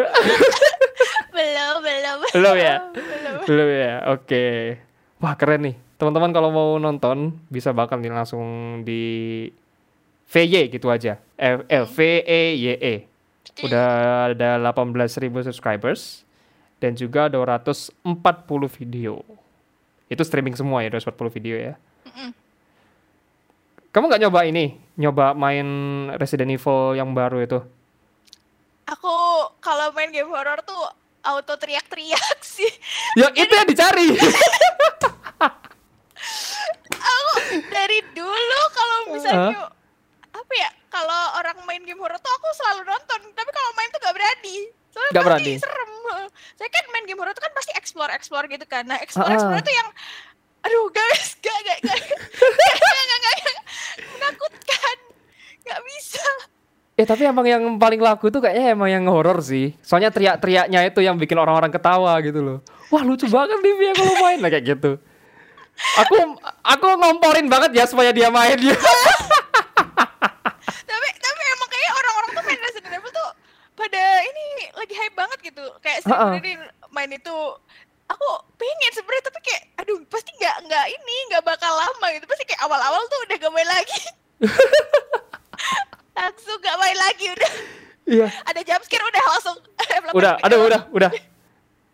[1.35, 2.19] belum, belum.
[2.31, 2.77] Belum ya?
[2.95, 3.35] Belum.
[3.51, 3.95] Belum ya.
[4.15, 4.45] Oke.
[5.19, 5.77] Wah, keren nih.
[5.99, 8.47] Teman-teman kalau mau nonton bisa bakal nih langsung
[8.87, 9.49] di
[10.31, 11.19] VY gitu aja.
[11.35, 12.95] F eh, V E Y E.
[13.67, 13.89] Udah
[14.31, 16.23] ada 18.000 subscribers
[16.79, 17.97] dan juga 240
[18.77, 19.25] video.
[20.07, 21.75] Itu streaming semua ya, 240 video ya.
[22.07, 22.46] Mm-mm.
[23.97, 24.77] Kamu nggak nyoba ini?
[25.01, 25.65] Nyoba main
[26.21, 27.65] Resident Evil yang baru itu?
[28.93, 29.09] Aku
[29.65, 30.77] kalau main game horror tuh
[31.25, 32.69] auto teriak-teriak sih.
[33.17, 34.13] Ya itu yang dicari.
[36.93, 37.33] Aku
[37.73, 39.73] dari dulu kalau misalnya
[40.37, 44.01] apa ya kalau orang main game horror tuh aku selalu nonton tapi kalau main tuh
[44.05, 44.57] gak berani
[44.93, 45.53] soalnya pasti berani?
[45.57, 45.93] serem
[46.61, 49.65] saya kan main game horror tuh kan pasti explore explore gitu kan nah explore explore
[49.65, 49.89] tuh yang
[50.67, 53.59] aduh guys gak gak gak gak gak gak, gak, gak.
[54.19, 54.97] menakutkan
[55.63, 56.27] gak bisa
[56.97, 59.77] Ya tapi emang yang paling laku tuh kayaknya emang yang horor sih.
[59.85, 62.59] Soalnya teriak-teriaknya itu yang bikin orang-orang ketawa gitu loh.
[62.89, 64.97] Wah lucu banget nih kalau main lah kayak gitu.
[66.01, 66.15] Aku
[66.65, 68.73] aku ngomporin banget ya supaya dia main ya.
[70.89, 73.29] tapi tapi emang kayak orang-orang tuh main Resident Evil tuh
[73.77, 76.17] pada ini lagi hype banget gitu kayak Ah, ah.
[76.33, 77.37] sebenarnya main itu
[78.07, 82.45] aku pengen sebenarnya tapi kayak aduh pasti nggak nggak ini nggak bakal lama gitu pasti
[82.47, 84.01] kayak awal-awal tuh udah gak main lagi
[86.17, 87.53] langsung gak main lagi udah
[88.07, 88.27] Iya.
[88.47, 89.57] ada jump scare udah langsung
[90.19, 91.11] Udah, aduh udah, udah.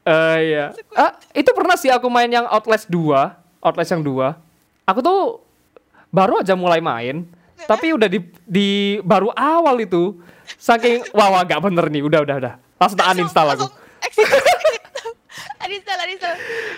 [0.03, 0.75] Eh iya.
[0.93, 4.35] Ah, itu pernah sih aku main yang Outlast 2, Outlast yang 2.
[4.85, 5.41] Aku tuh
[6.13, 7.25] baru aja mulai main,
[7.65, 8.69] tapi udah di, di
[9.01, 10.19] baru awal itu.
[10.59, 12.55] Saking wah wah gak bener nih, udah udah udah.
[12.77, 13.67] Langsung tak uninstall aku.
[15.63, 16.37] Uninstall uninstall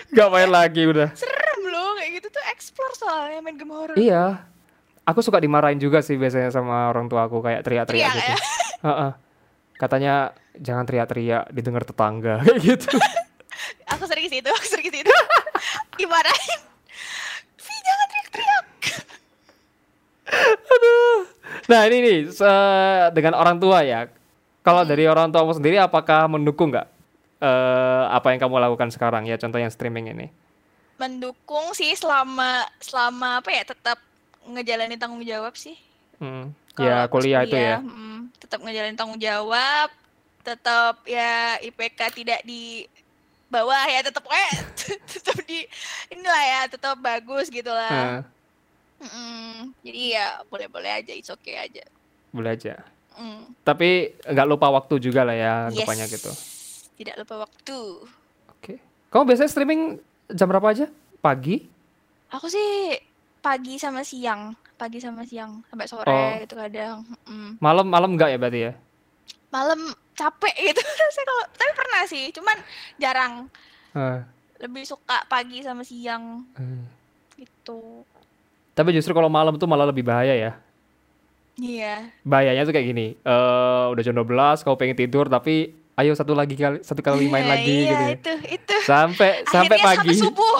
[0.09, 1.09] Gak main lagi udah.
[1.13, 4.45] serem loh kayak gitu tuh explore soalnya main game horror Iya.
[5.05, 8.31] Aku suka dimarahin juga sih biasanya sama orang tua aku kayak teriak-teriak Teriak gitu.
[8.31, 8.37] ya?
[8.87, 9.11] Heeh.
[9.75, 10.13] Katanya
[10.55, 12.89] jangan teriak-teriak didengar tetangga kayak gitu.
[13.93, 15.15] aku sering sih itu aku sering sih itu
[15.95, 16.59] dimarahin
[17.55, 18.63] Vi jangan teriak-teriak
[21.65, 22.17] Nah ini nih
[23.11, 24.09] dengan orang tua ya.
[24.59, 26.89] Kalau dari orang tuamu sendiri apakah mendukung nggak
[27.37, 30.27] eh apa yang kamu lakukan sekarang ya contoh yang streaming ini?
[30.95, 33.99] mendukung sih selama selama apa ya tetap
[34.45, 35.75] ngejalanin tanggung jawab sih
[36.15, 36.55] Hmm.
[36.73, 37.83] Ya pas kuliah itu ya.
[37.83, 39.91] mm, tetap ngejalanin tanggung jawab
[40.39, 42.87] tetap ya IPK tidak di
[43.45, 44.51] bawah ya tetap kayak
[45.11, 45.67] tetap di
[46.07, 48.23] inilah ya tetap bagus gitu Nah, lah
[48.95, 49.75] Mm-mm.
[49.83, 51.83] jadi ya boleh-boleh aja it's okay aja
[52.31, 52.79] boleh aja.
[53.15, 53.51] Mm.
[53.61, 55.83] Tapi nggak lupa waktu juga lah ya Yes.
[56.09, 56.31] gitu.
[56.95, 57.79] Tidak lupa waktu
[58.51, 58.79] Oke.
[59.07, 59.81] Kamu biasanya streaming
[60.27, 60.87] jam berapa aja?
[61.17, 61.67] Pagi?
[62.27, 62.97] aku sih
[63.37, 66.35] pagi sama siang pagi sama siang sampai sore Oh.
[66.37, 67.57] gitu kadang Mm.
[67.57, 68.73] Malam malam nggak ya berarti ya?
[69.47, 69.79] malam
[70.11, 70.81] capek gitu
[71.15, 72.57] saya kalau tapi pernah sih cuman
[72.95, 73.33] jarang
[73.91, 74.19] Eh,
[74.59, 76.83] lebih suka pagi sama siang eh.
[77.37, 78.03] gitu
[78.73, 80.51] Tapi justru kalau malam tuh malah lebih bahaya ya.
[81.55, 83.15] iya Bahayanya tuh kayak gini.
[83.15, 84.27] eh udah jam 12,
[84.59, 88.03] kau pengen tidur tapi ayo satu lagi kali satu kali main Iya, lagi iya, gitu.
[88.11, 90.11] itu itu Sampai sampai Akhirnya pagi.
[90.11, 90.55] sampai subuh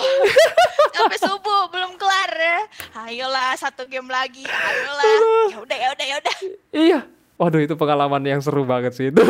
[0.96, 2.58] sampai subuh belum kelar ya
[3.04, 5.14] ayolah satu game lagi ayolah
[5.46, 6.36] ya udah ya udah ya udah
[6.72, 7.00] Iya.
[7.36, 9.20] Waduh itu pengalaman yang seru banget sih itu.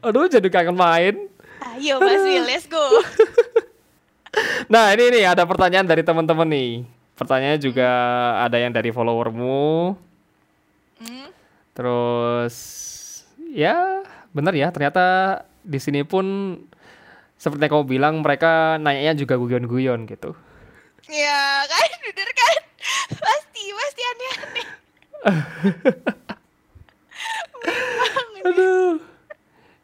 [0.00, 1.16] Aduh jadi kangen main.
[1.76, 2.80] ayo Mas Will let's go
[4.72, 6.70] Nah ini nih ada pertanyaan dari teman-teman nih.
[7.14, 7.88] Pertanyaannya juga
[8.38, 9.92] ada yang dari followermu.
[11.00, 11.28] Hmm,
[11.72, 12.54] Terus
[13.50, 15.04] ya bener ya ternyata
[15.66, 16.56] di sini pun
[17.40, 20.36] seperti yang kamu bilang mereka nanyanya juga guyon-guyon gitu.
[21.08, 22.56] ya kan bener kan
[23.16, 24.66] pasti pasti aneh-aneh.
[28.46, 28.96] Aduh.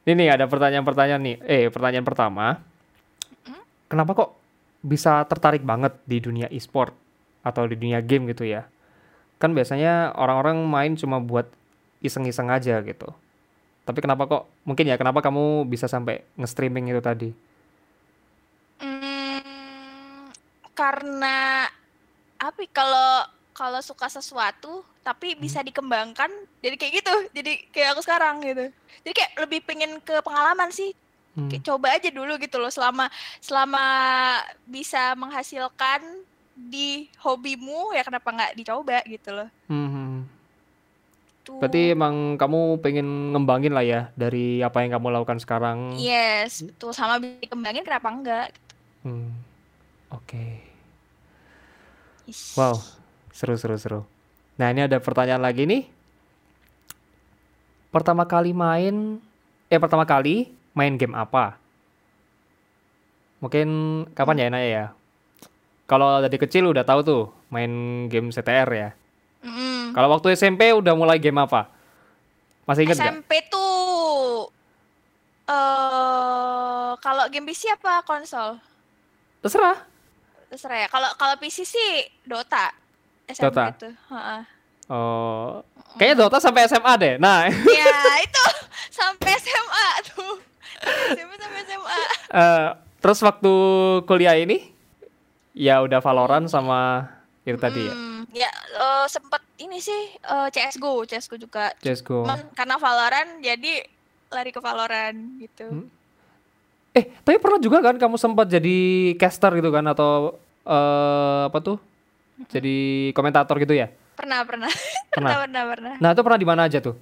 [0.07, 1.37] Ini nih ada pertanyaan-pertanyaan nih.
[1.43, 2.63] Eh pertanyaan pertama.
[3.91, 4.31] Kenapa kok
[4.87, 6.95] bisa tertarik banget di dunia e-sport
[7.43, 8.71] atau di dunia game gitu ya?
[9.43, 11.51] Kan biasanya orang-orang main cuma buat
[12.07, 13.11] iseng-iseng aja gitu.
[13.87, 17.31] Tapi kenapa kok mungkin ya kenapa kamu bisa sampai nge-streaming itu tadi?
[18.83, 20.27] Hmm,
[20.75, 21.71] karena
[22.37, 23.11] apa ya, kalau
[23.57, 26.29] kalau suka sesuatu tapi bisa dikembangkan
[26.61, 28.69] jadi kayak gitu jadi kayak aku sekarang gitu
[29.07, 30.93] jadi kayak lebih pengen ke pengalaman sih
[31.37, 31.53] Hmm.
[31.53, 33.13] Kayak coba aja dulu gitu loh selama
[33.45, 33.85] selama
[34.65, 36.01] bisa menghasilkan
[36.57, 39.93] di hobimu ya kenapa nggak dicoba gitu loh Hmm.
[41.47, 45.95] Tuh Berarti emang kamu pengen ngembangin lah ya dari apa yang kamu lakukan sekarang.
[45.95, 48.49] yes betul sama dikembangin kenapa enggak
[49.07, 49.31] Hmm.
[50.11, 50.59] Oke.
[52.27, 52.59] Is.
[52.59, 52.75] Wow.
[53.31, 54.01] Seru seru seru.
[54.59, 55.87] Nah, ini ada pertanyaan lagi nih.
[57.95, 59.23] Pertama kali main
[59.71, 61.55] eh pertama kali main game apa?
[63.39, 63.69] Mungkin
[64.11, 64.87] kapan ya nanya ya?
[65.87, 67.23] Kalau dari kecil udah tahu tuh
[67.55, 67.71] main
[68.11, 68.91] game CTR ya.
[69.97, 71.73] Kalau waktu SMP udah mulai game apa?
[72.69, 73.17] Masih inget nggak?
[73.17, 74.53] SMP tuh
[75.49, 78.61] eh kalau game PC apa konsol?
[79.41, 79.81] Terserah.
[80.53, 80.89] Terserah ya.
[80.93, 82.77] Kalau kalau PC sih Dota.
[83.25, 83.65] SMP Dota.
[83.73, 83.89] itu.
[84.13, 84.41] Heeh.
[84.87, 85.65] Oh,
[85.97, 87.15] kayaknya Dota sampai SMA deh.
[87.17, 87.87] Nah, ya
[88.29, 88.45] itu
[88.93, 90.35] sampai SMA tuh.
[91.17, 92.01] SMP sampai SMA.
[92.37, 92.67] eh,
[93.01, 93.55] terus waktu
[94.05, 94.69] kuliah ini
[95.57, 97.09] ya udah Valorant sama
[97.49, 97.95] itu tadi ya.
[97.97, 101.75] Hmm, ya eh, sempet ini sih eh, CS:GO, CS:GO juga.
[101.79, 102.23] CS:GO.
[102.23, 103.83] Cuman karena Valorant jadi
[104.31, 105.67] lari ke Valorant gitu.
[105.67, 105.87] Hmm.
[106.91, 108.79] Eh, tapi pernah juga kan kamu sempat jadi
[109.15, 111.77] caster gitu kan atau eh apa tuh?
[112.49, 113.93] Jadi komentator gitu ya?
[114.17, 114.71] Pernah, pernah.
[115.13, 115.33] Pernah.
[115.41, 115.95] pernah, pernah, pernah.
[115.97, 116.97] Nah, itu pernah di mana aja tuh?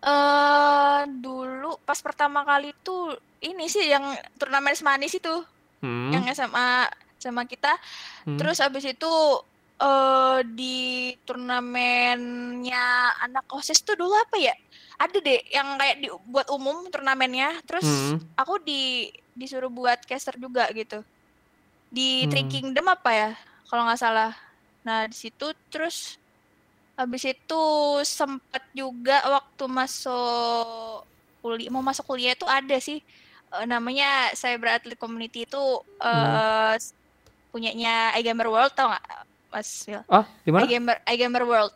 [0.00, 4.02] Eh dulu pas pertama kali tuh ini sih yang
[4.36, 5.34] turnamen semanis itu,
[5.80, 6.12] Hmm.
[6.12, 7.72] yang SMA sama kita.
[8.24, 8.36] hmm.
[8.36, 9.12] Terus abis itu
[9.80, 10.74] eh di
[11.26, 12.84] turnamennya
[13.24, 14.54] anak OSIS tuh dulu apa ya?
[15.00, 17.60] Ada deh yang kayak dibuat umum turnamennya.
[17.68, 18.20] Terus Hmm.
[18.36, 21.00] aku di disuruh buat caster juga gitu.
[21.90, 22.52] Di Three Hmm.
[22.52, 23.28] Kingdom apa ya?
[23.68, 24.30] Kalau nggak salah.
[24.86, 26.16] Nah, di situ terus
[26.98, 27.62] habis itu
[28.04, 31.08] sempet juga waktu masuk
[31.40, 33.00] kuliah mau masuk kuliah itu ada sih
[33.56, 34.04] eh, namanya
[34.36, 35.56] Cyber Athlete Community itu
[36.12, 36.36] Hmm.
[36.36, 36.76] eh
[37.52, 39.06] punyanya iGamer World tau nggak
[39.50, 40.02] Mas Will?
[40.06, 40.64] Ah, di mana?
[40.64, 41.74] iGamer iGamer World.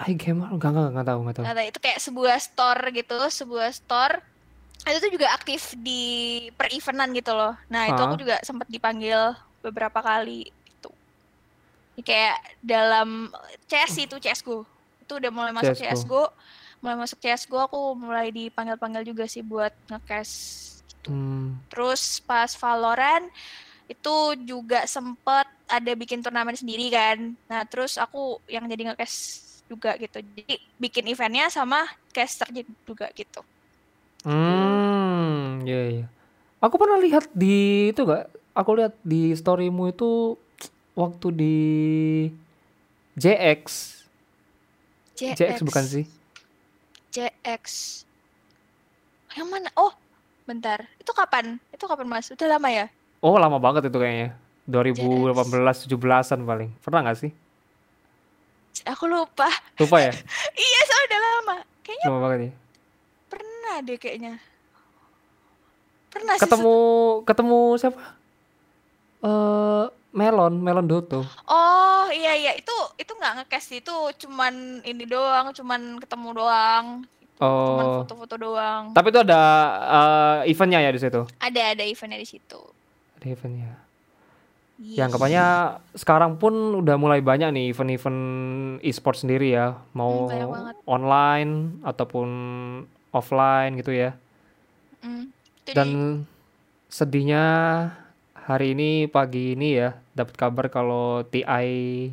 [0.00, 1.44] iGamer enggak enggak enggak tahu enggak tahu.
[1.44, 4.16] Nah, itu kayak sebuah store gitu, sebuah store.
[4.80, 6.02] Itu tuh juga aktif di
[6.50, 7.52] per eventan gitu loh.
[7.68, 8.20] Nah, itu aku Ah.
[8.20, 10.90] juga sempat dipanggil beberapa kali itu.
[12.00, 13.28] Kayak dalam
[13.68, 14.64] CS itu CS:GO.
[14.98, 15.84] Itu udah mulai masuk CS:GO.
[15.84, 16.22] CS:GO.
[16.80, 20.32] Mulai masuk CS:GO aku mulai dipanggil-panggil juga sih buat nge-cash.
[21.04, 21.60] Hmm.
[21.68, 23.28] Terus pas Valorant
[23.90, 27.34] itu juga sempet ada bikin turnamen sendiri kan.
[27.50, 30.22] Nah, terus aku yang jadi nge-cash juga gitu.
[30.22, 31.82] Jadi bikin eventnya sama
[32.14, 32.46] caster
[32.86, 33.42] juga gitu.
[34.22, 36.06] Hmm, iya iya.
[36.62, 38.30] Aku pernah lihat di itu enggak?
[38.54, 40.38] Aku lihat di storymu itu
[40.94, 41.56] waktu di
[43.18, 43.62] JX.
[45.18, 46.04] JX bukan sih?
[47.10, 47.64] JX.
[49.34, 49.68] Yang mana?
[49.74, 49.90] Oh,
[50.46, 50.86] bentar.
[51.02, 51.58] Itu kapan?
[51.74, 52.30] Itu kapan Mas?
[52.30, 52.86] Udah lama ya?
[53.20, 54.32] Oh, lama banget itu kayaknya.
[54.64, 55.36] 2018
[55.86, 56.70] 17-an paling.
[56.80, 57.32] Pernah nggak sih?
[58.86, 59.48] Aku lupa.
[59.76, 60.12] Lupa ya?
[60.56, 61.56] Iya, soalnya udah lama.
[61.80, 62.52] Kayaknya Lama banget ya.
[63.26, 64.34] pernah deh kayaknya.
[66.08, 66.42] Pernah sih.
[66.42, 66.76] Ketemu
[67.22, 68.02] ketemu siapa?
[69.20, 71.22] Eh, Melon, Melon Doto.
[71.46, 71.80] Oh
[72.10, 74.52] iya iya itu itu nggak ngecast itu cuman
[74.82, 76.86] ini doang cuman ketemu doang
[77.38, 78.04] cuman Oh.
[78.04, 79.40] foto-foto doang Tapi itu ada
[80.42, 81.22] eh, eventnya ya di situ.
[81.38, 82.58] ada ada eventnya di situ
[83.20, 83.76] Ada eventnya.
[84.80, 84.96] Yes.
[84.96, 85.44] Ya anggapannya
[85.92, 88.20] sekarang pun udah mulai banyak nih event-event
[88.80, 91.52] e-sport sendiri ya, mau Hmm, online
[91.84, 92.28] ataupun
[93.12, 94.16] offline gitu ya.
[95.04, 95.28] Mm.
[95.68, 96.24] Dan di-
[96.88, 97.44] sedihnya
[98.32, 102.08] hari ini pagi ini ya dapat kabar kalau TI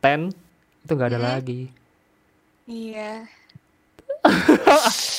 [0.00, 0.32] 10
[0.82, 1.32] itu nggak ada Mm-mm.
[1.36, 1.62] lagi.
[2.64, 3.24] iya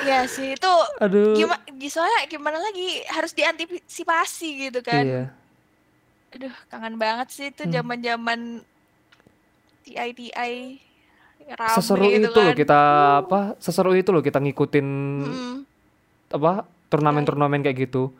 [0.00, 1.36] Iya sih itu Aduh.
[1.36, 5.24] gimana soalnya gimana lagi harus diantisipasi gitu kan Iya.
[6.32, 7.72] aduh kangen banget sih itu Hmm.
[7.74, 8.64] zaman-zaman
[9.82, 10.52] TI TI
[11.52, 12.56] rame Seseru gitu itu loh kan.
[12.56, 12.80] kita
[13.20, 13.40] apa?
[13.58, 14.88] Seseru itu loh kita ngikutin
[15.20, 15.54] Mm-mm.
[16.30, 18.14] apa turnamen-turnamen kayak gitu.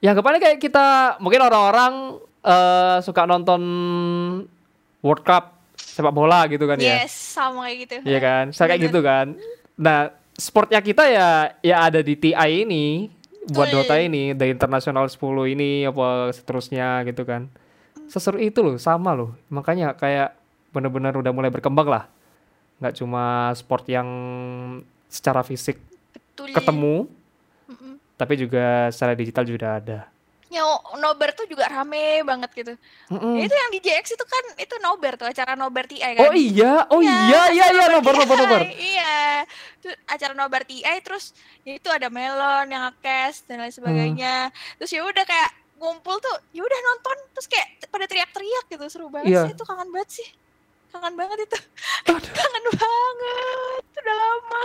[0.00, 3.62] Ya anggapannya kayak kita mungkin orang-orang eh, suka nonton
[5.00, 7.06] World Cup sepak bola gitu kan ya.
[7.06, 7.96] Yes, sama kayak gitu.
[8.04, 8.44] Iya kan?
[8.50, 9.26] Saya kayak gitu kan.
[9.76, 13.10] Nah, sportnya kita ya ya ada di TI ini
[13.50, 13.84] buat Betul.
[13.84, 15.20] Dota ini, The International 10
[15.52, 17.52] ini apa seterusnya gitu kan.
[18.08, 19.36] Seseru itu loh, sama loh.
[19.52, 20.36] Makanya kayak
[20.72, 22.04] bener-bener udah mulai berkembang lah.
[22.80, 24.08] Nggak cuma sport yang
[25.12, 25.78] secara fisik
[26.16, 26.50] Betul.
[26.56, 26.96] ketemu,
[27.70, 27.94] Mm-mm.
[28.16, 30.00] tapi juga secara digital juga ada.
[30.54, 30.62] Ya,
[31.02, 32.72] nobar tuh juga rame banget gitu.
[33.10, 33.42] Mm-mm.
[33.42, 36.30] Ya, itu yang di JX itu kan itu nobar tuh acara nobar TI kan.
[36.30, 38.62] Oh iya, oh Iya, iya iya iya nobar nobar nobar.
[38.70, 39.42] Iya.
[39.82, 41.34] Itu acara nobar TI terus
[41.66, 44.54] ya itu ada Melon yang nge-cast dan lain sebagainya.
[44.78, 49.10] Terus ya udah kayak ngumpul tuh, ya udah nonton terus kayak pada teriak-teriak gitu seru
[49.10, 49.42] banget Iya.
[49.50, 50.28] sih itu kangen banget sih.
[50.94, 51.58] Kangen banget itu.
[52.38, 53.82] kangen banget.
[53.90, 54.62] Udah lama.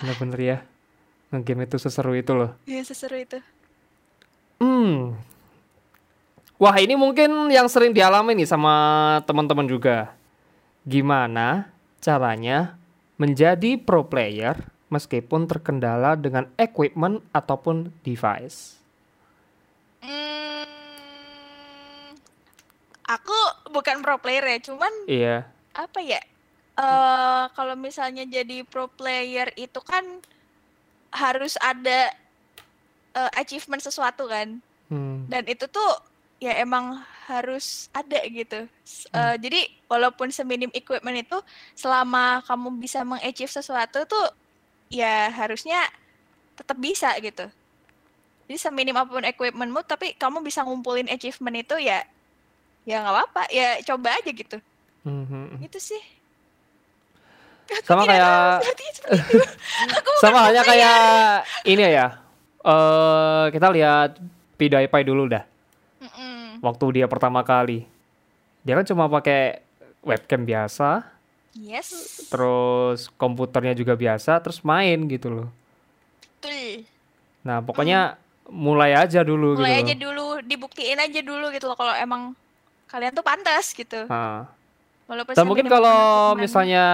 [0.00, 0.58] Bener-bener ya.
[1.30, 2.50] Ngegame itu seseru itu loh.
[2.66, 3.38] Iya seseru itu.
[4.58, 5.14] Hmm.
[6.60, 8.74] Wah, ini mungkin yang sering dialami nih sama
[9.24, 10.12] teman-teman juga.
[10.84, 11.70] Gimana
[12.02, 12.76] caranya
[13.16, 14.58] menjadi pro player
[14.90, 18.76] meskipun terkendala dengan equipment ataupun device?
[20.04, 20.66] Hmm,
[23.06, 23.36] aku
[23.70, 25.36] bukan pro player ya, cuman Iya.
[25.72, 26.20] apa ya?
[26.80, 30.00] eh kalau misalnya jadi pro player itu kan
[31.10, 32.10] harus ada
[33.14, 34.58] eh, achievement sesuatu kan.
[34.90, 35.26] Hmm.
[35.30, 35.90] Dan itu tuh
[36.40, 36.98] ya emang
[37.30, 38.66] harus ada gitu.
[39.14, 41.38] Eh, jadi walaupun seminim equipment itu
[41.78, 44.26] selama kamu bisa mengachieve sesuatu tuh
[44.90, 45.78] ya harusnya
[46.58, 47.46] tetap bisa gitu.
[48.50, 52.02] Jadi seminim apa pun equipmentmu tapi kamu bisa ngumpulin achievement itu ya
[52.82, 54.58] ya nggak apa-apa ya coba aja gitu.
[55.06, 55.62] Mhm.
[55.62, 56.02] Gitu sih.
[57.80, 58.84] Sama kayak seperti.
[59.92, 61.00] Aku sama halnya kayak
[61.64, 62.18] ini ya.
[62.60, 64.18] Eh kita lihat
[64.54, 65.44] PewDiePie dulu dah.
[65.98, 66.60] Mm-mm.
[66.60, 67.86] Waktu dia pertama kali.
[68.60, 69.64] Dia kan cuma pakai
[70.00, 71.04] webcam biasa,
[71.50, 72.28] Yes.
[72.28, 75.48] terus komputernya juga biasa, terus main gitu loh.
[76.38, 76.84] Betul.
[77.40, 80.00] Nah, pokoknya mulai aja dulu Mulai gitu aja loh.
[80.02, 82.36] dulu, dibuktiin aja dulu gitu loh kalau emang
[82.86, 84.04] kalian tuh pantas gitu.
[84.06, 84.44] Nah,
[85.10, 86.84] Walaupun dan mungkin kalau misalnya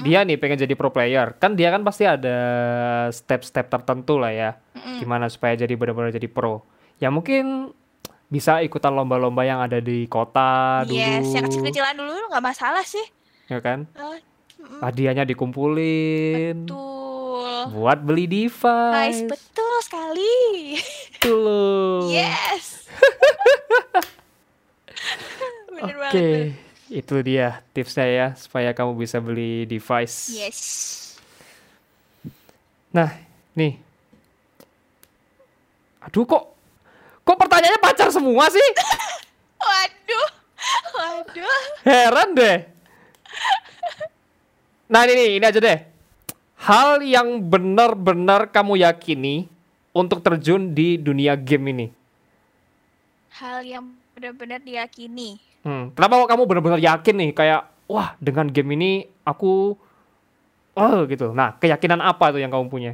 [0.00, 2.32] dia nih pengen jadi pro player, kan dia kan pasti ada
[3.12, 4.56] step-step tertentu lah ya.
[4.72, 5.04] Mm-mm.
[5.04, 6.64] Gimana supaya jadi benar-benar jadi pro.
[6.96, 7.76] Ya mungkin
[8.32, 10.96] bisa ikutan lomba-lomba yang ada di kota dulu.
[10.96, 13.04] Yes, yang kecil-kecilan dulu nggak masalah sih.
[13.52, 13.92] Ya kan?
[13.92, 14.80] Mm-mm.
[14.80, 16.64] Hadiahnya dikumpulin.
[16.64, 17.76] Betul.
[17.76, 19.20] Buat beli Guys, device.
[19.28, 20.80] betul sekali.
[21.20, 22.08] Betul.
[22.08, 22.88] Yes.
[25.68, 26.63] Bener Oke, banget.
[26.92, 30.32] Itu dia tipsnya ya supaya kamu bisa beli device.
[30.32, 30.60] Yes.
[32.92, 33.10] Nah,
[33.56, 33.80] nih.
[36.04, 36.52] Aduh kok
[37.24, 38.68] kok pertanyaannya pacar semua sih?
[39.64, 40.28] Waduh.
[40.94, 41.60] Waduh.
[41.82, 42.58] Heran deh.
[44.84, 45.80] Nah, ini nih, ini aja deh.
[46.60, 49.48] Hal yang benar-benar kamu yakini
[49.96, 51.86] untuk terjun di dunia game ini.
[53.40, 55.53] Hal yang benar-benar diyakini.
[55.64, 59.72] Hmm, kenapa kok kamu benar-benar yakin nih kayak wah dengan game ini aku
[60.76, 61.32] oh gitu.
[61.32, 62.92] Nah, keyakinan apa tuh yang kamu punya?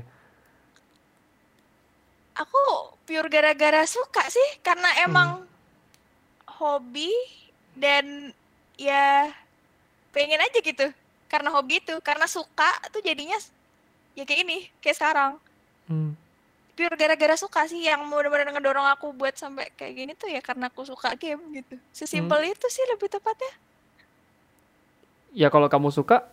[2.38, 5.42] Aku pure gara-gara suka sih karena emang
[6.46, 7.10] hobi
[7.74, 8.30] dan
[8.78, 9.34] ya
[10.14, 10.86] pengen aja gitu.
[11.30, 13.38] Karena hobi itu, karena suka tuh jadinya
[14.18, 15.32] ya kayak ini, kayak sekarang.
[15.86, 16.14] Hmm.
[16.80, 20.72] Pure gara-gara suka sih yang benar-benar ngedorong aku buat sampai kayak gini tuh ya karena
[20.72, 21.76] aku suka game gitu.
[21.92, 23.52] Sesimpel itu sih lebih tepatnya.
[25.30, 26.24] Ya kalau kamu suka,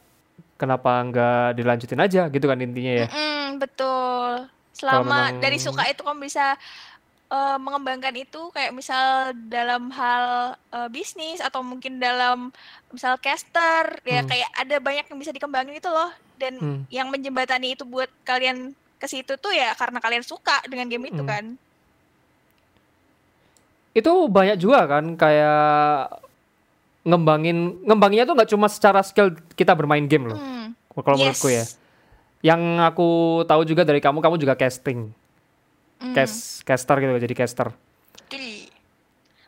[0.56, 3.08] kenapa nggak dilanjutin aja gitu kan intinya ya?
[3.12, 4.48] Mm-mm, betul.
[4.72, 6.56] Selama memang- dari suka itu kamu bisa
[7.28, 12.56] eh, mengembangkan itu kayak misal dalam hal eh, bisnis atau mungkin dalam
[12.88, 14.32] misal caster ya Hmm.
[14.32, 16.08] kayak ada banyak yang bisa dikembangin itu loh
[16.40, 16.82] dan Hmm.
[16.88, 21.22] yang menjembatani itu buat kalian ke situ tuh ya karena kalian suka dengan game itu
[21.22, 21.30] Hmm.
[21.30, 21.46] kan.
[23.94, 26.22] Itu banyak juga kan kayak
[27.08, 30.38] ngembangin ngembanginnya tuh nggak cuma secara skill kita bermain game loh.
[30.38, 30.74] Hmm.
[30.98, 31.66] Kalau menurutku ya.
[32.42, 33.10] Yang aku
[33.50, 35.10] tahu juga dari kamu, kamu juga casting,
[35.98, 36.14] Hmm.
[36.14, 37.74] cast, caster gitu, jadi caster.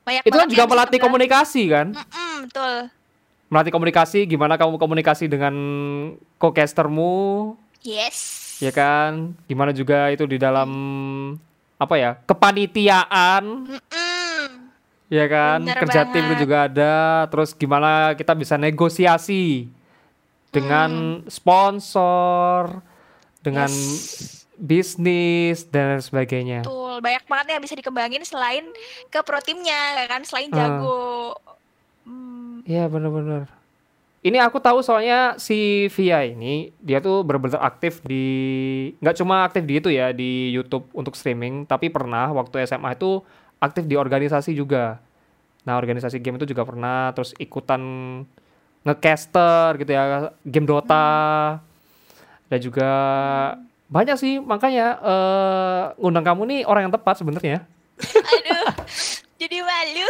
[0.09, 1.93] Banyak Itu kan juga melatih komunikasi kan?
[1.93, 2.89] Mm-mm, betul.
[3.45, 5.53] Melatih komunikasi, gimana kamu komunikasi dengan
[6.41, 7.53] co-castermu,
[7.85, 8.38] Yes.
[8.59, 9.33] Ya kan?
[9.45, 10.69] Gimana juga itu di dalam
[11.75, 14.47] apa ya kepanitiaan, Mm-mm.
[15.07, 15.59] ya kan?
[15.63, 16.41] Bener Kerja tim itu banget.
[16.41, 16.95] juga ada.
[17.27, 19.71] Terus gimana kita bisa negosiasi
[20.49, 22.83] dengan sponsor,
[23.39, 23.95] dengan Hmm.
[23.95, 24.35] Yes.
[24.55, 26.59] bisnis dan lain sebagainya.
[26.61, 28.67] Betul, banyak banget yang bisa dikembangin selain
[29.07, 30.19] ke pro timnya, ya kan?
[30.21, 30.55] Selain Ah.
[30.57, 31.31] jago.
[32.03, 33.47] Hmm, Iya bener-bener.
[34.19, 38.25] Ini aku tahu soalnya si Via ini dia tuh benar-benar aktif di
[38.99, 43.23] nggak cuma aktif di itu ya di YouTube untuk streaming, tapi pernah waktu SMA itu
[43.63, 44.99] aktif di organisasi juga.
[45.63, 47.79] Nah organisasi game itu juga pernah terus ikutan
[48.83, 51.59] ngecaster gitu ya game Dota
[52.47, 52.91] dan juga
[53.91, 57.67] banyak sih makanya eh, ngundang kamu nih orang yang tepat sebenarnya
[57.99, 58.71] aduh,
[59.35, 60.07] jadi malu.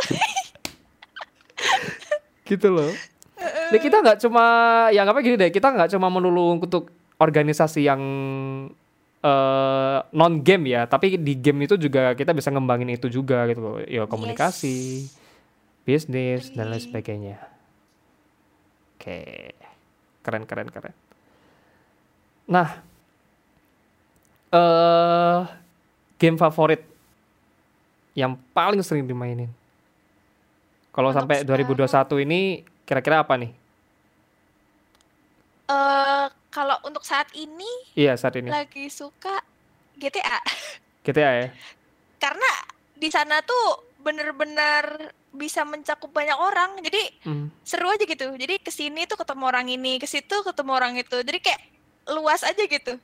[2.49, 2.91] gitu loh.
[3.39, 4.45] Nah, kita nggak cuma
[4.91, 8.01] yang apa gini deh, kita nggak cuma melulu untuk organisasi yang
[9.23, 13.61] eh, non game ya, tapi di game itu juga kita bisa ngembangin itu juga gitu
[13.61, 13.77] loh.
[13.85, 15.07] Ya komunikasi,
[15.87, 17.37] bisnis dan lain sebagainya.
[18.99, 19.55] Oke,
[20.25, 20.95] keren keren keren.
[22.49, 22.81] Nah,
[24.51, 25.39] eh
[26.19, 26.83] game favorit
[28.17, 29.47] yang paling sering dimainin?
[30.91, 33.53] Kalau sampai 2021 ini kira-kira apa nih?
[35.69, 38.49] Eh, kalau untuk saat ini Iya saat ini.
[38.49, 39.37] lagi suka
[39.93, 40.41] GTA
[41.05, 41.47] GTA ya.
[42.17, 42.49] karena
[42.91, 43.65] di sana tuh
[43.95, 44.97] bener-bener
[45.29, 47.53] bisa mencakup banyak orang jadi Hmm.
[47.61, 51.21] seru aja gitu jadi ke sini tuh ketemu orang ini ke situ ketemu orang itu
[51.21, 51.61] jadi kayak
[52.09, 52.97] luas aja gitu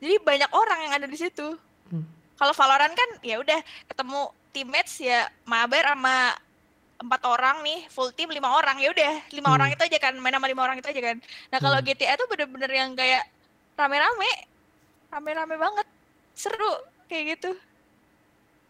[0.00, 2.08] jadi banyak orang yang ada di situ Hmm.
[2.34, 6.32] kalau Valorant kan ya udah ketemu teammates ya mabar sama
[6.98, 9.54] empat orang nih full team lima orang ya udah lima Hmm.
[9.54, 11.16] orang itu aja kan main sama lima orang itu aja kan
[11.48, 11.86] nah kalau Hmm.
[11.86, 13.22] GTA tuh bener-bener yang kayak
[13.74, 14.30] rame-rame
[15.08, 15.86] rame-rame banget
[16.34, 16.72] seru
[17.06, 17.54] kayak gitu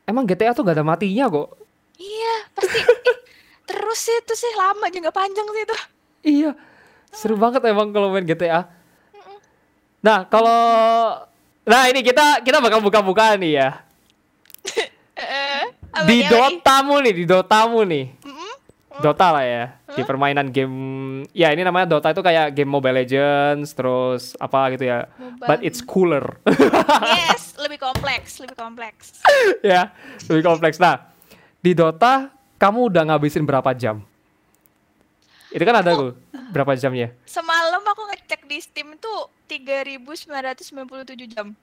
[0.04, 1.52] Emang GTA tuh gak ada matinya kok.
[1.96, 2.80] iya pasti
[3.68, 5.76] terus sih itu sih lama juga panjang sih itu
[6.18, 6.50] Iya.
[7.08, 8.68] Seru banget emang kalau main GTA.
[9.98, 10.60] Nah, kalau
[11.62, 13.68] Nah, ini kita kita bakal buka-buka nih ya.
[15.18, 16.22] Eh, apa Di?
[16.24, 18.04] Dotamu nih, di Dotamu nih.
[18.98, 19.64] Dota lah ya.
[19.94, 20.76] Di permainan game
[21.34, 25.06] ya ini namanya Dota itu kayak game Mobile Legends terus apa gitu ya.
[25.38, 25.66] But Mobile.
[25.66, 26.24] it's cooler.
[27.26, 29.22] yes lebih kompleks lebih kompleks
[29.66, 29.90] ya,
[30.30, 30.78] lebih kompleks.
[30.78, 31.10] Nah,
[31.58, 34.02] di Dota kamu udah ngabisin berapa jam?
[35.48, 36.12] Itu kan ada tuh
[36.52, 37.12] berapa jamnya?
[37.24, 41.56] semalam aku ngecek di Steam tuh 3997 jam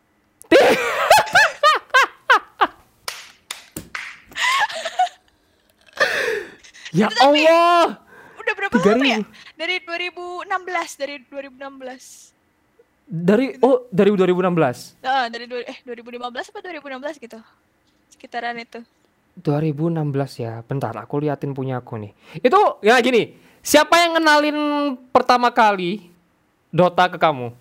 [6.96, 8.00] Ya Allah.
[8.36, 9.20] udah berapa lama ya
[9.54, 10.48] dari 2016
[10.96, 12.32] dari 2016
[13.06, 14.98] Dari oh dari 2016.
[15.04, 17.40] ah dari dua- eh 2015 apa 2016 gitu
[18.10, 18.80] sekitaran itu
[19.36, 19.92] 2016
[20.38, 20.64] ya.
[20.64, 22.16] Bentar, aku liatin punya aku nih.
[22.40, 24.58] Itu ya gini, siapa yang ngenalin
[25.12, 26.08] pertama kali
[26.70, 27.52] Dota ke kamu?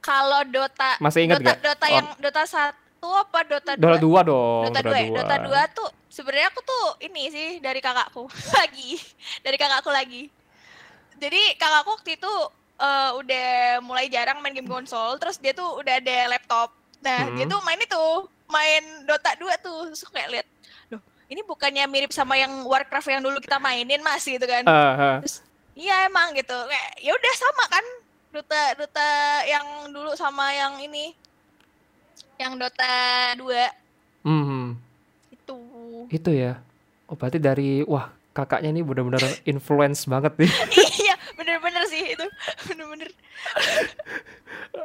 [0.00, 1.58] kalau Dota Masih ingat Dota, nggak?
[1.62, 1.92] Dota Oh.
[1.92, 2.42] yang Dota
[3.02, 4.62] satu apa Dota Dota 2 dua dong.
[4.70, 5.10] Dota 2 ya?
[5.10, 8.30] Dota 2 tuh sebenarnya aku tuh ini sih dari kakakku
[8.62, 8.94] lagi.
[9.42, 10.30] Dari kakakku lagi.
[11.18, 12.32] Jadi kakakku waktu itu
[12.78, 13.46] eh, udah
[13.82, 16.70] mulai jarang main game konsol, terus dia tuh udah ada laptop.
[17.02, 17.58] Nah, dia Hmm.
[17.58, 18.04] tuh main itu,
[18.46, 19.90] main Dota 2 tuh.
[19.90, 20.46] Terus kayak lihat,
[20.94, 24.62] "Loh, ini bukannya mirip sama yang Warcraft yang dulu kita mainin, Mas?" gitu kan.
[24.70, 25.16] Ah, ah.
[25.18, 25.42] Terus
[25.74, 26.54] iya emang gitu.
[26.54, 27.84] Kayak ya udah sama kan.
[28.30, 29.08] Dota Dota
[29.44, 31.18] yang dulu sama yang ini.
[32.42, 32.94] Yang Dota
[33.38, 34.78] 2 Hmm,
[35.30, 35.56] itu.
[36.10, 36.58] itu ya.
[37.06, 40.50] Oh, berarti dari wah, kakaknya ini benar-benar influence banget nih.
[41.02, 42.26] iya, bener-bener sih itu.
[42.70, 43.10] Bener-bener.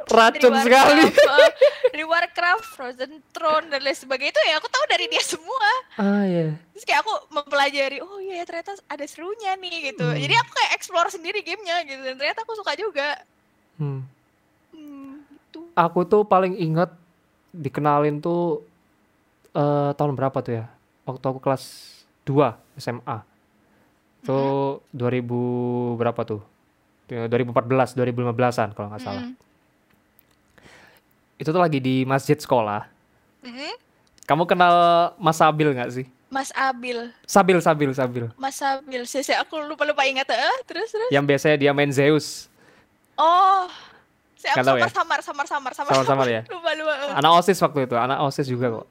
[0.08, 1.04] Racun Warcraft, sekali.
[1.06, 1.50] eh,
[1.88, 5.70] dari Warcraft, Frozen Throne dan lain sebagainya itu ya aku tahu dari dia semua.
[5.94, 6.58] Ah ya.
[6.74, 10.02] Terus kayak aku mempelajari, oh iya ternyata ada serunya nih gitu.
[10.04, 10.18] Hmm.
[10.18, 13.22] Jadi aku kayak explore sendiri gamenya gitu dan ternyata aku suka juga.
[13.78, 14.02] Hmm.
[14.74, 15.70] Hmm, gitu.
[15.72, 16.90] Aku tuh paling inget
[17.58, 18.62] dikenalin tuh
[19.52, 20.64] eh tahun berapa tuh ya?
[21.02, 21.64] Waktu aku kelas
[22.22, 23.18] 2 SMA.
[24.22, 25.24] Tuh 2000
[25.98, 26.42] berapa tuh?
[27.08, 29.24] Ya, 2014, 2015-an kalau nggak salah.
[29.24, 29.34] Mm-mm.
[31.38, 32.84] Itu tuh lagi di masjid sekolah.
[33.40, 33.72] Mm-mm.
[34.28, 34.74] Kamu kenal
[35.16, 36.06] Mas Sabil nggak sih?
[36.28, 38.24] Mas Abil, Sabil, Sabil, Sabil.
[38.36, 39.08] Mas Abil.
[39.08, 40.28] Saya, saya- aku lupa-lupa ingat.
[40.28, 41.08] Eh, terus terus.
[41.08, 42.52] Yang biasanya dia main Zeus.
[43.16, 43.64] Oh.
[44.38, 44.86] Saya tahu ya?
[44.86, 46.40] samar, samar, samar, samar, Samar-samar ya?
[46.52, 46.94] Lupa, lupa.
[47.18, 48.86] Anak OSIS waktu itu, anak OSIS juga kok.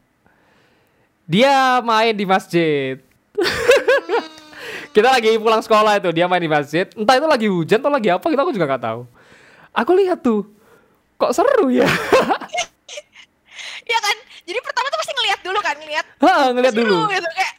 [1.23, 2.99] Dia main di masjid.
[4.95, 6.83] Kita lagi pulang sekolah itu, dia main di masjid.
[6.91, 9.01] Entah itu lagi hujan atau lagi apa, kita aku juga nggak tahu.
[9.71, 10.41] Aku lihat tuh,
[11.15, 11.85] kok seru ya?
[13.85, 14.15] Iya kan?
[14.41, 17.13] Jadi pertama tuh pasti ngelihat dulu kan, ngelihat Hah, ngeliat seru dulu.
[17.13, 17.53] gitu kayak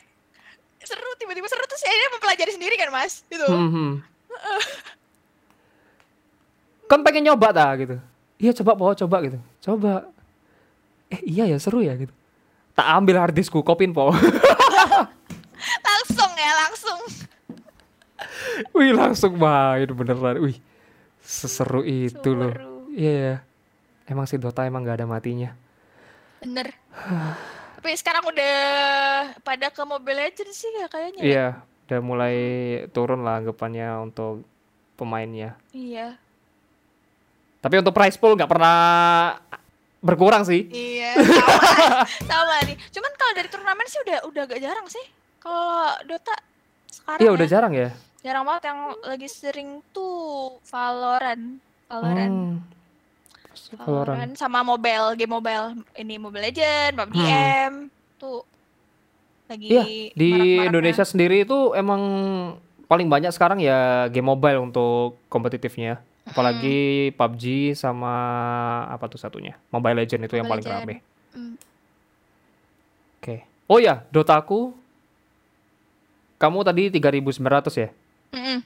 [0.83, 3.93] seru tiba-tiba seru terus akhirnya mempelajari sendiri kan mas gitu Hmm, hmm.
[6.89, 7.97] Kan pengen nyoba tak gitu.
[8.41, 9.39] Iya coba bawa coba gitu.
[9.61, 10.09] Coba.
[11.13, 12.13] Eh iya ya seru ya gitu.
[12.73, 14.11] Tak ambil harddiskku, kopin po.
[15.89, 17.01] langsung ya langsung
[18.73, 20.41] Wih langsung main beneran.
[20.41, 20.59] Wih
[21.21, 22.53] seseru itu loh.
[22.97, 23.13] Iya.
[23.13, 23.37] ya.
[24.09, 25.53] Emang sih Dota emang gak ada matinya.
[26.39, 26.71] bener
[27.79, 28.57] tapi sekarang udah
[29.47, 31.31] pada ke Mobile Legends sih ya kayaknya ya?
[31.31, 31.47] Iya,
[31.87, 32.37] udah mulai
[32.91, 34.43] turun lah anggapannya untuk
[34.99, 35.55] pemainnya.
[35.71, 36.19] iya
[37.59, 38.79] Tapi untuk prize pool nggak pernah
[39.99, 40.71] berkurang sih.
[40.71, 41.59] iya sama
[42.31, 45.03] sama nih cuman kalau dari turnamen sih udah udah agak jarang sih
[45.39, 46.39] kalau Dota
[46.87, 47.89] sekarang Iya ya, udah jarang ya.
[48.21, 52.55] jarang banget yang lagi sering tuh Valorant Valorant Hmm.
[53.75, 54.15] Valorant.
[54.15, 57.27] Valorant sama mobile game mobile ini Mobile Legend, PUBG Hmm.
[57.27, 57.75] M
[58.17, 58.47] tuh
[59.47, 59.83] lagi Iya,
[60.15, 60.31] di.
[60.63, 62.01] Indonesia sendiri itu emang
[62.85, 65.99] paling banyak sekarang ya game mobile untuk kompetitifnya.
[66.29, 66.79] Apalagi
[67.13, 68.13] PUBG sama
[68.87, 69.57] apa tuh satunya?
[69.69, 70.97] Mobile Legend itu yang paling Mobile rame.
[71.33, 71.55] Hmm.
[73.19, 73.37] Oke.
[73.67, 74.73] Oh ya, Dotaku.
[76.37, 77.43] Kamu tadi 3.900
[77.75, 77.89] ya?
[78.31, 78.59] Mm-mm.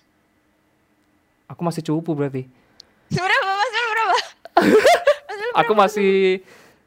[1.49, 2.45] Aku masih cupu berarti.
[3.09, 3.71] Berapa mas?
[3.73, 4.17] Berapa?
[5.61, 6.41] Aku masih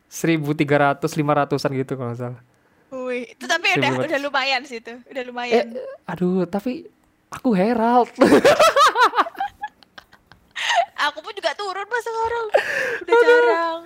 [0.08, 2.42] 1.300 500-an gitu kalau nggak salah.
[2.88, 4.08] Wih, itu tapi udah 1500.
[4.08, 5.66] udah lumayan sih itu, udah Eh, lumayan.
[6.06, 6.86] aduh, tapi
[7.28, 8.10] aku Herald.
[11.12, 12.48] Aku pun juga turun mas sekarang,
[13.06, 13.80] udah jarang.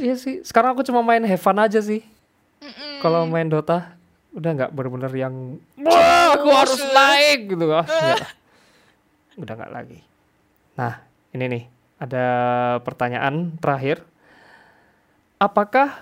[0.00, 0.40] Iya sih.
[0.40, 2.00] Sekarang aku cuma main have fun aja sih.
[2.64, 3.04] Mm-mm.
[3.04, 3.92] Kalau main Dota
[4.32, 7.84] udah nggak bener-bener yang wah aku harus naik gitu ah.
[7.84, 8.30] Nggak.
[9.36, 9.98] Udah nggak lagi.
[10.80, 11.04] Nah,
[11.36, 11.64] ini nih
[12.00, 12.26] ada
[12.80, 14.00] pertanyaan terakhir.
[15.36, 15.92] Apakah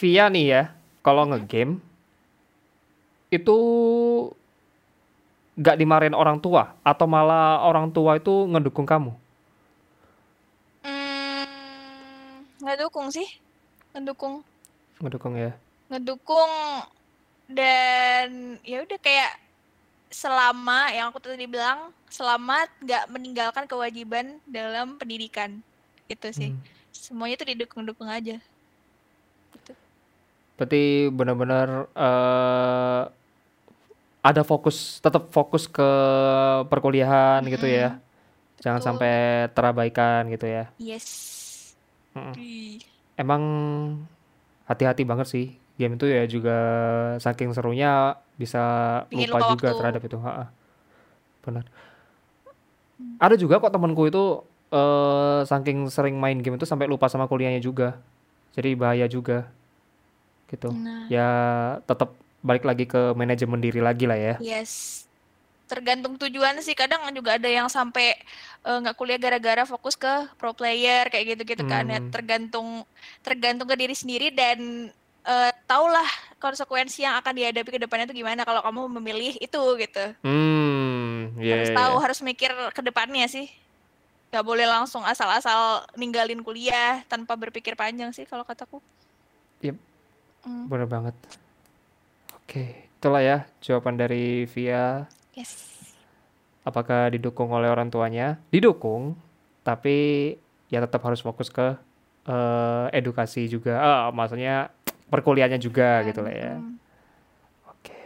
[0.00, 0.62] Via nih ya
[1.04, 1.78] kalau ngegame
[3.28, 3.58] itu
[5.60, 9.12] nggak dimarahin orang tua atau malah orang tua itu ngedukung kamu?
[10.84, 11.46] Hmm,
[12.62, 13.28] ngedukung sih,
[13.94, 14.34] ngedukung,
[15.02, 15.50] Ngedukung ya.
[15.90, 16.52] ngedukung
[17.58, 18.28] dan
[18.64, 19.32] ya udah kayak
[20.12, 21.78] selama yang aku tadi bilang
[22.16, 25.50] selama nggak meninggalkan kewajiban dalam pendidikan
[26.08, 26.62] itu sih Hmm.
[26.92, 28.36] semuanya tuh didukung-dukung aja
[30.56, 33.02] Berarti benar-benar eh,
[34.22, 35.88] ada fokus, tetap fokus ke
[36.70, 37.98] perkuliahan gitu ya.
[38.62, 38.88] Jangan Betul.
[38.94, 39.14] sampai
[39.50, 40.70] terabaikan gitu ya.
[40.78, 41.08] yes.
[42.14, 42.78] Wih.
[43.18, 43.42] Emang
[44.70, 45.46] hati-hati banget sih.
[45.74, 46.56] Game itu ya juga
[47.18, 48.62] saking serunya bisa
[49.10, 49.78] Bikin lupa lupa juga waktu.
[49.82, 50.16] terhadap itu.
[50.22, 50.44] Ha-ha.
[51.42, 51.64] Benar.
[53.18, 57.58] Ada juga kok temanku itu eh saking sering main game itu sampai lupa sama kuliahnya
[57.58, 57.98] juga.
[58.54, 59.50] Jadi bahaya juga.
[60.46, 60.68] Gitu.
[60.70, 61.28] nah Ya
[61.88, 64.34] tetap balik lagi ke manajemen diri lagi lah ya.
[64.42, 65.06] Yes.
[65.70, 66.74] Tergantung tujuan sih.
[66.76, 68.18] Kadang juga ada yang sampai
[68.66, 72.02] eh, nggak kuliah gara-gara fokus ke pro player kayak gitu-gitu kan ya.
[72.02, 72.10] Hmm.
[72.10, 72.68] Tergantung
[73.22, 74.90] tergantung ke diri sendiri dan
[75.24, 76.04] eh, taulah
[76.42, 80.04] konsekuensi yang akan dihadapi ke depannya itu gimana kalau kamu memilih itu gitu.
[80.26, 81.56] Hmm, ya.
[81.56, 83.46] Harus tahu, harus mikir ke depannya sih.
[84.34, 88.82] Gak boleh langsung asal-asal ninggalin kuliah tanpa berpikir panjang sih kalau kataku.
[89.62, 89.76] Yep.
[90.42, 91.14] Hmm, Bener banget.
[92.42, 95.06] Oke, itulah ya jawaban dari Via.
[95.32, 95.70] yes.
[96.62, 98.38] Apakah didukung oleh orang tuanya?
[98.48, 99.18] Didukung,
[99.66, 100.30] tapi
[100.70, 101.74] ya tetap harus fokus ke
[102.24, 103.82] eh, edukasi juga.
[103.82, 104.70] Ah, maksudnya
[105.10, 106.52] perkuliahannya juga gitu lah ya.
[106.54, 106.78] Hmm.
[107.66, 107.98] Oke.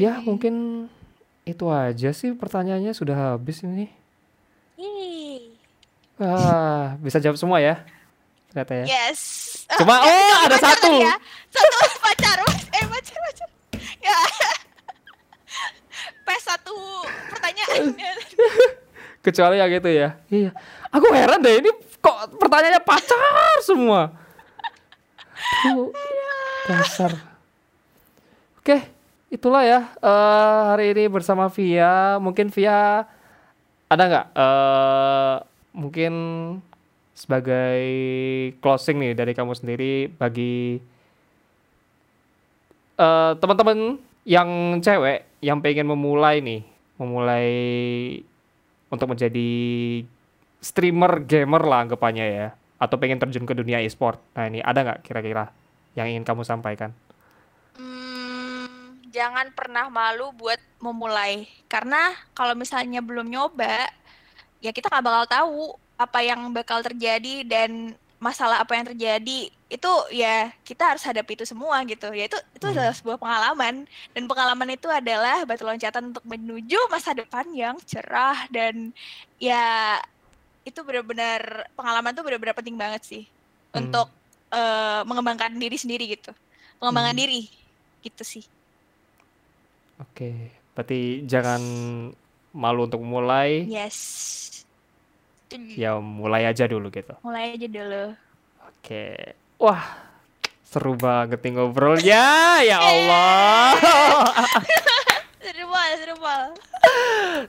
[0.00, 0.86] Ya, mungkin
[1.44, 3.92] itu aja sih pertanyaannya sudah habis ini.
[6.16, 7.84] Wah, bisa jawab semua ya?
[8.48, 8.86] Ternyata ya.
[8.88, 9.20] Yes.
[9.76, 10.88] Cuma Ah, oh ada satu.
[10.88, 11.12] ya.
[11.52, 12.36] Satu pacar.
[12.72, 13.48] Eh pacar pacar.
[14.00, 14.16] Ya.
[16.22, 16.74] Pes satu
[17.30, 17.94] pertanyaan.
[19.24, 20.18] Kecuali yang gitu ya.
[20.26, 20.50] Iya.
[20.90, 21.70] Aku heran deh ini
[22.02, 23.18] kok pertanyaannya pacar
[23.62, 24.10] semua.
[26.66, 27.12] Dasar.
[28.62, 28.78] Oke,
[29.30, 32.18] itulah ya eh, hari ini bersama Via.
[32.18, 33.06] Mungkin Via
[33.90, 35.36] ada nggak eh
[35.72, 36.14] mungkin
[37.12, 37.84] sebagai
[38.60, 40.80] closing nih dari kamu sendiri bagi
[42.98, 46.62] eh teman-teman yang cewek yang pengen memulai nih,
[46.96, 47.50] memulai
[48.88, 49.50] untuk menjadi
[50.62, 54.22] streamer gamer lah anggapannya ya, atau pengen terjun ke dunia e-sport.
[54.38, 55.50] Nah ini ada nggak kira-kira
[55.98, 56.94] yang ingin kamu sampaikan?
[57.74, 61.50] Hmm, jangan pernah malu buat memulai.
[61.66, 63.90] Karena kalau misalnya belum nyoba,
[64.62, 65.62] ya kita nggak bakal tahu
[65.98, 69.30] apa yang bakal terjadi dan masalah apa yang terjadi
[69.74, 70.28] itu ya
[70.68, 72.06] kita harus hadapi itu semua gitu.
[72.18, 72.72] Ya itu itu Hmm.
[72.74, 73.74] adalah sebuah pengalaman.
[74.14, 78.74] Dan pengalaman itu adalah batu loncatan untuk menuju masa depan yang cerah dan
[79.40, 79.98] ya
[80.68, 81.42] itu benar-benar
[81.76, 83.22] pengalaman tuh benar-benar penting banget sih.
[83.74, 83.80] Hmm.
[83.80, 84.06] untuk
[84.52, 86.30] eh, mengembangkan diri sendiri gitu.
[86.80, 87.22] Pengembangan Hmm.
[87.24, 87.40] diri
[88.04, 88.44] gitu sih.
[90.02, 90.24] Oke,
[90.74, 91.62] berarti jangan
[92.52, 94.61] malu untuk mulai, yes
[95.74, 97.12] ya mulai aja dulu gitu.
[97.20, 98.04] mulai aja dulu
[98.82, 99.82] Oke, wah
[100.66, 102.24] seru banget nih ngobrolnya,
[102.64, 103.78] ya Allah.
[105.44, 106.58] seru banget seru banget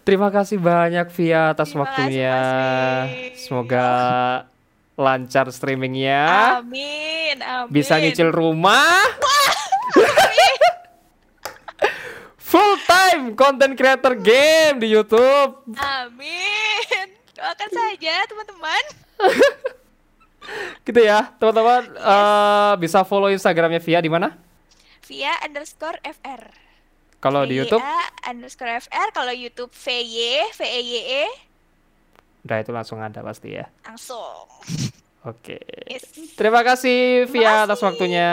[0.05, 2.37] Terima kasih banyak Via atas Terima kasih, waktunya.
[3.09, 3.33] Wi.
[3.33, 3.87] Semoga
[4.93, 9.01] lancar streamingnya, amin amin bisa nyicil rumah.
[12.37, 15.65] Full time content creator game di YouTube.
[15.73, 16.52] amin
[17.43, 18.83] doakan saja teman-teman
[20.83, 24.35] Gitu ya, teman-teman eh, bisa follow Instagramnya Via di mana?
[25.03, 26.47] via underscore fr
[27.19, 31.25] Kalau di YouTube, VYA underscore fr kalau YouTube vy v e y e
[32.43, 33.67] udah itu langsung ada pasti ya.
[33.87, 34.47] langsung
[35.23, 35.55] Oke.
[35.87, 36.35] Yes.
[36.35, 38.27] Terima kasih Via Terima atas waktunya.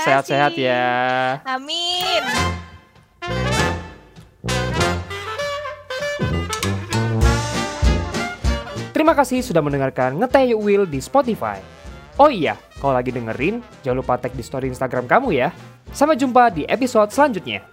[0.00, 1.44] Sehat-sehat ya.
[1.44, 2.24] Amin.
[9.00, 11.56] Terima kasih sudah mendengarkan Ngeteh Will di Spotify.
[12.20, 12.52] Oh iya,
[12.84, 15.48] kalau lagi dengerin, jangan lupa tag di story Instagram kamu ya.
[15.88, 17.64] Sampai jumpa di episode selanjutnya.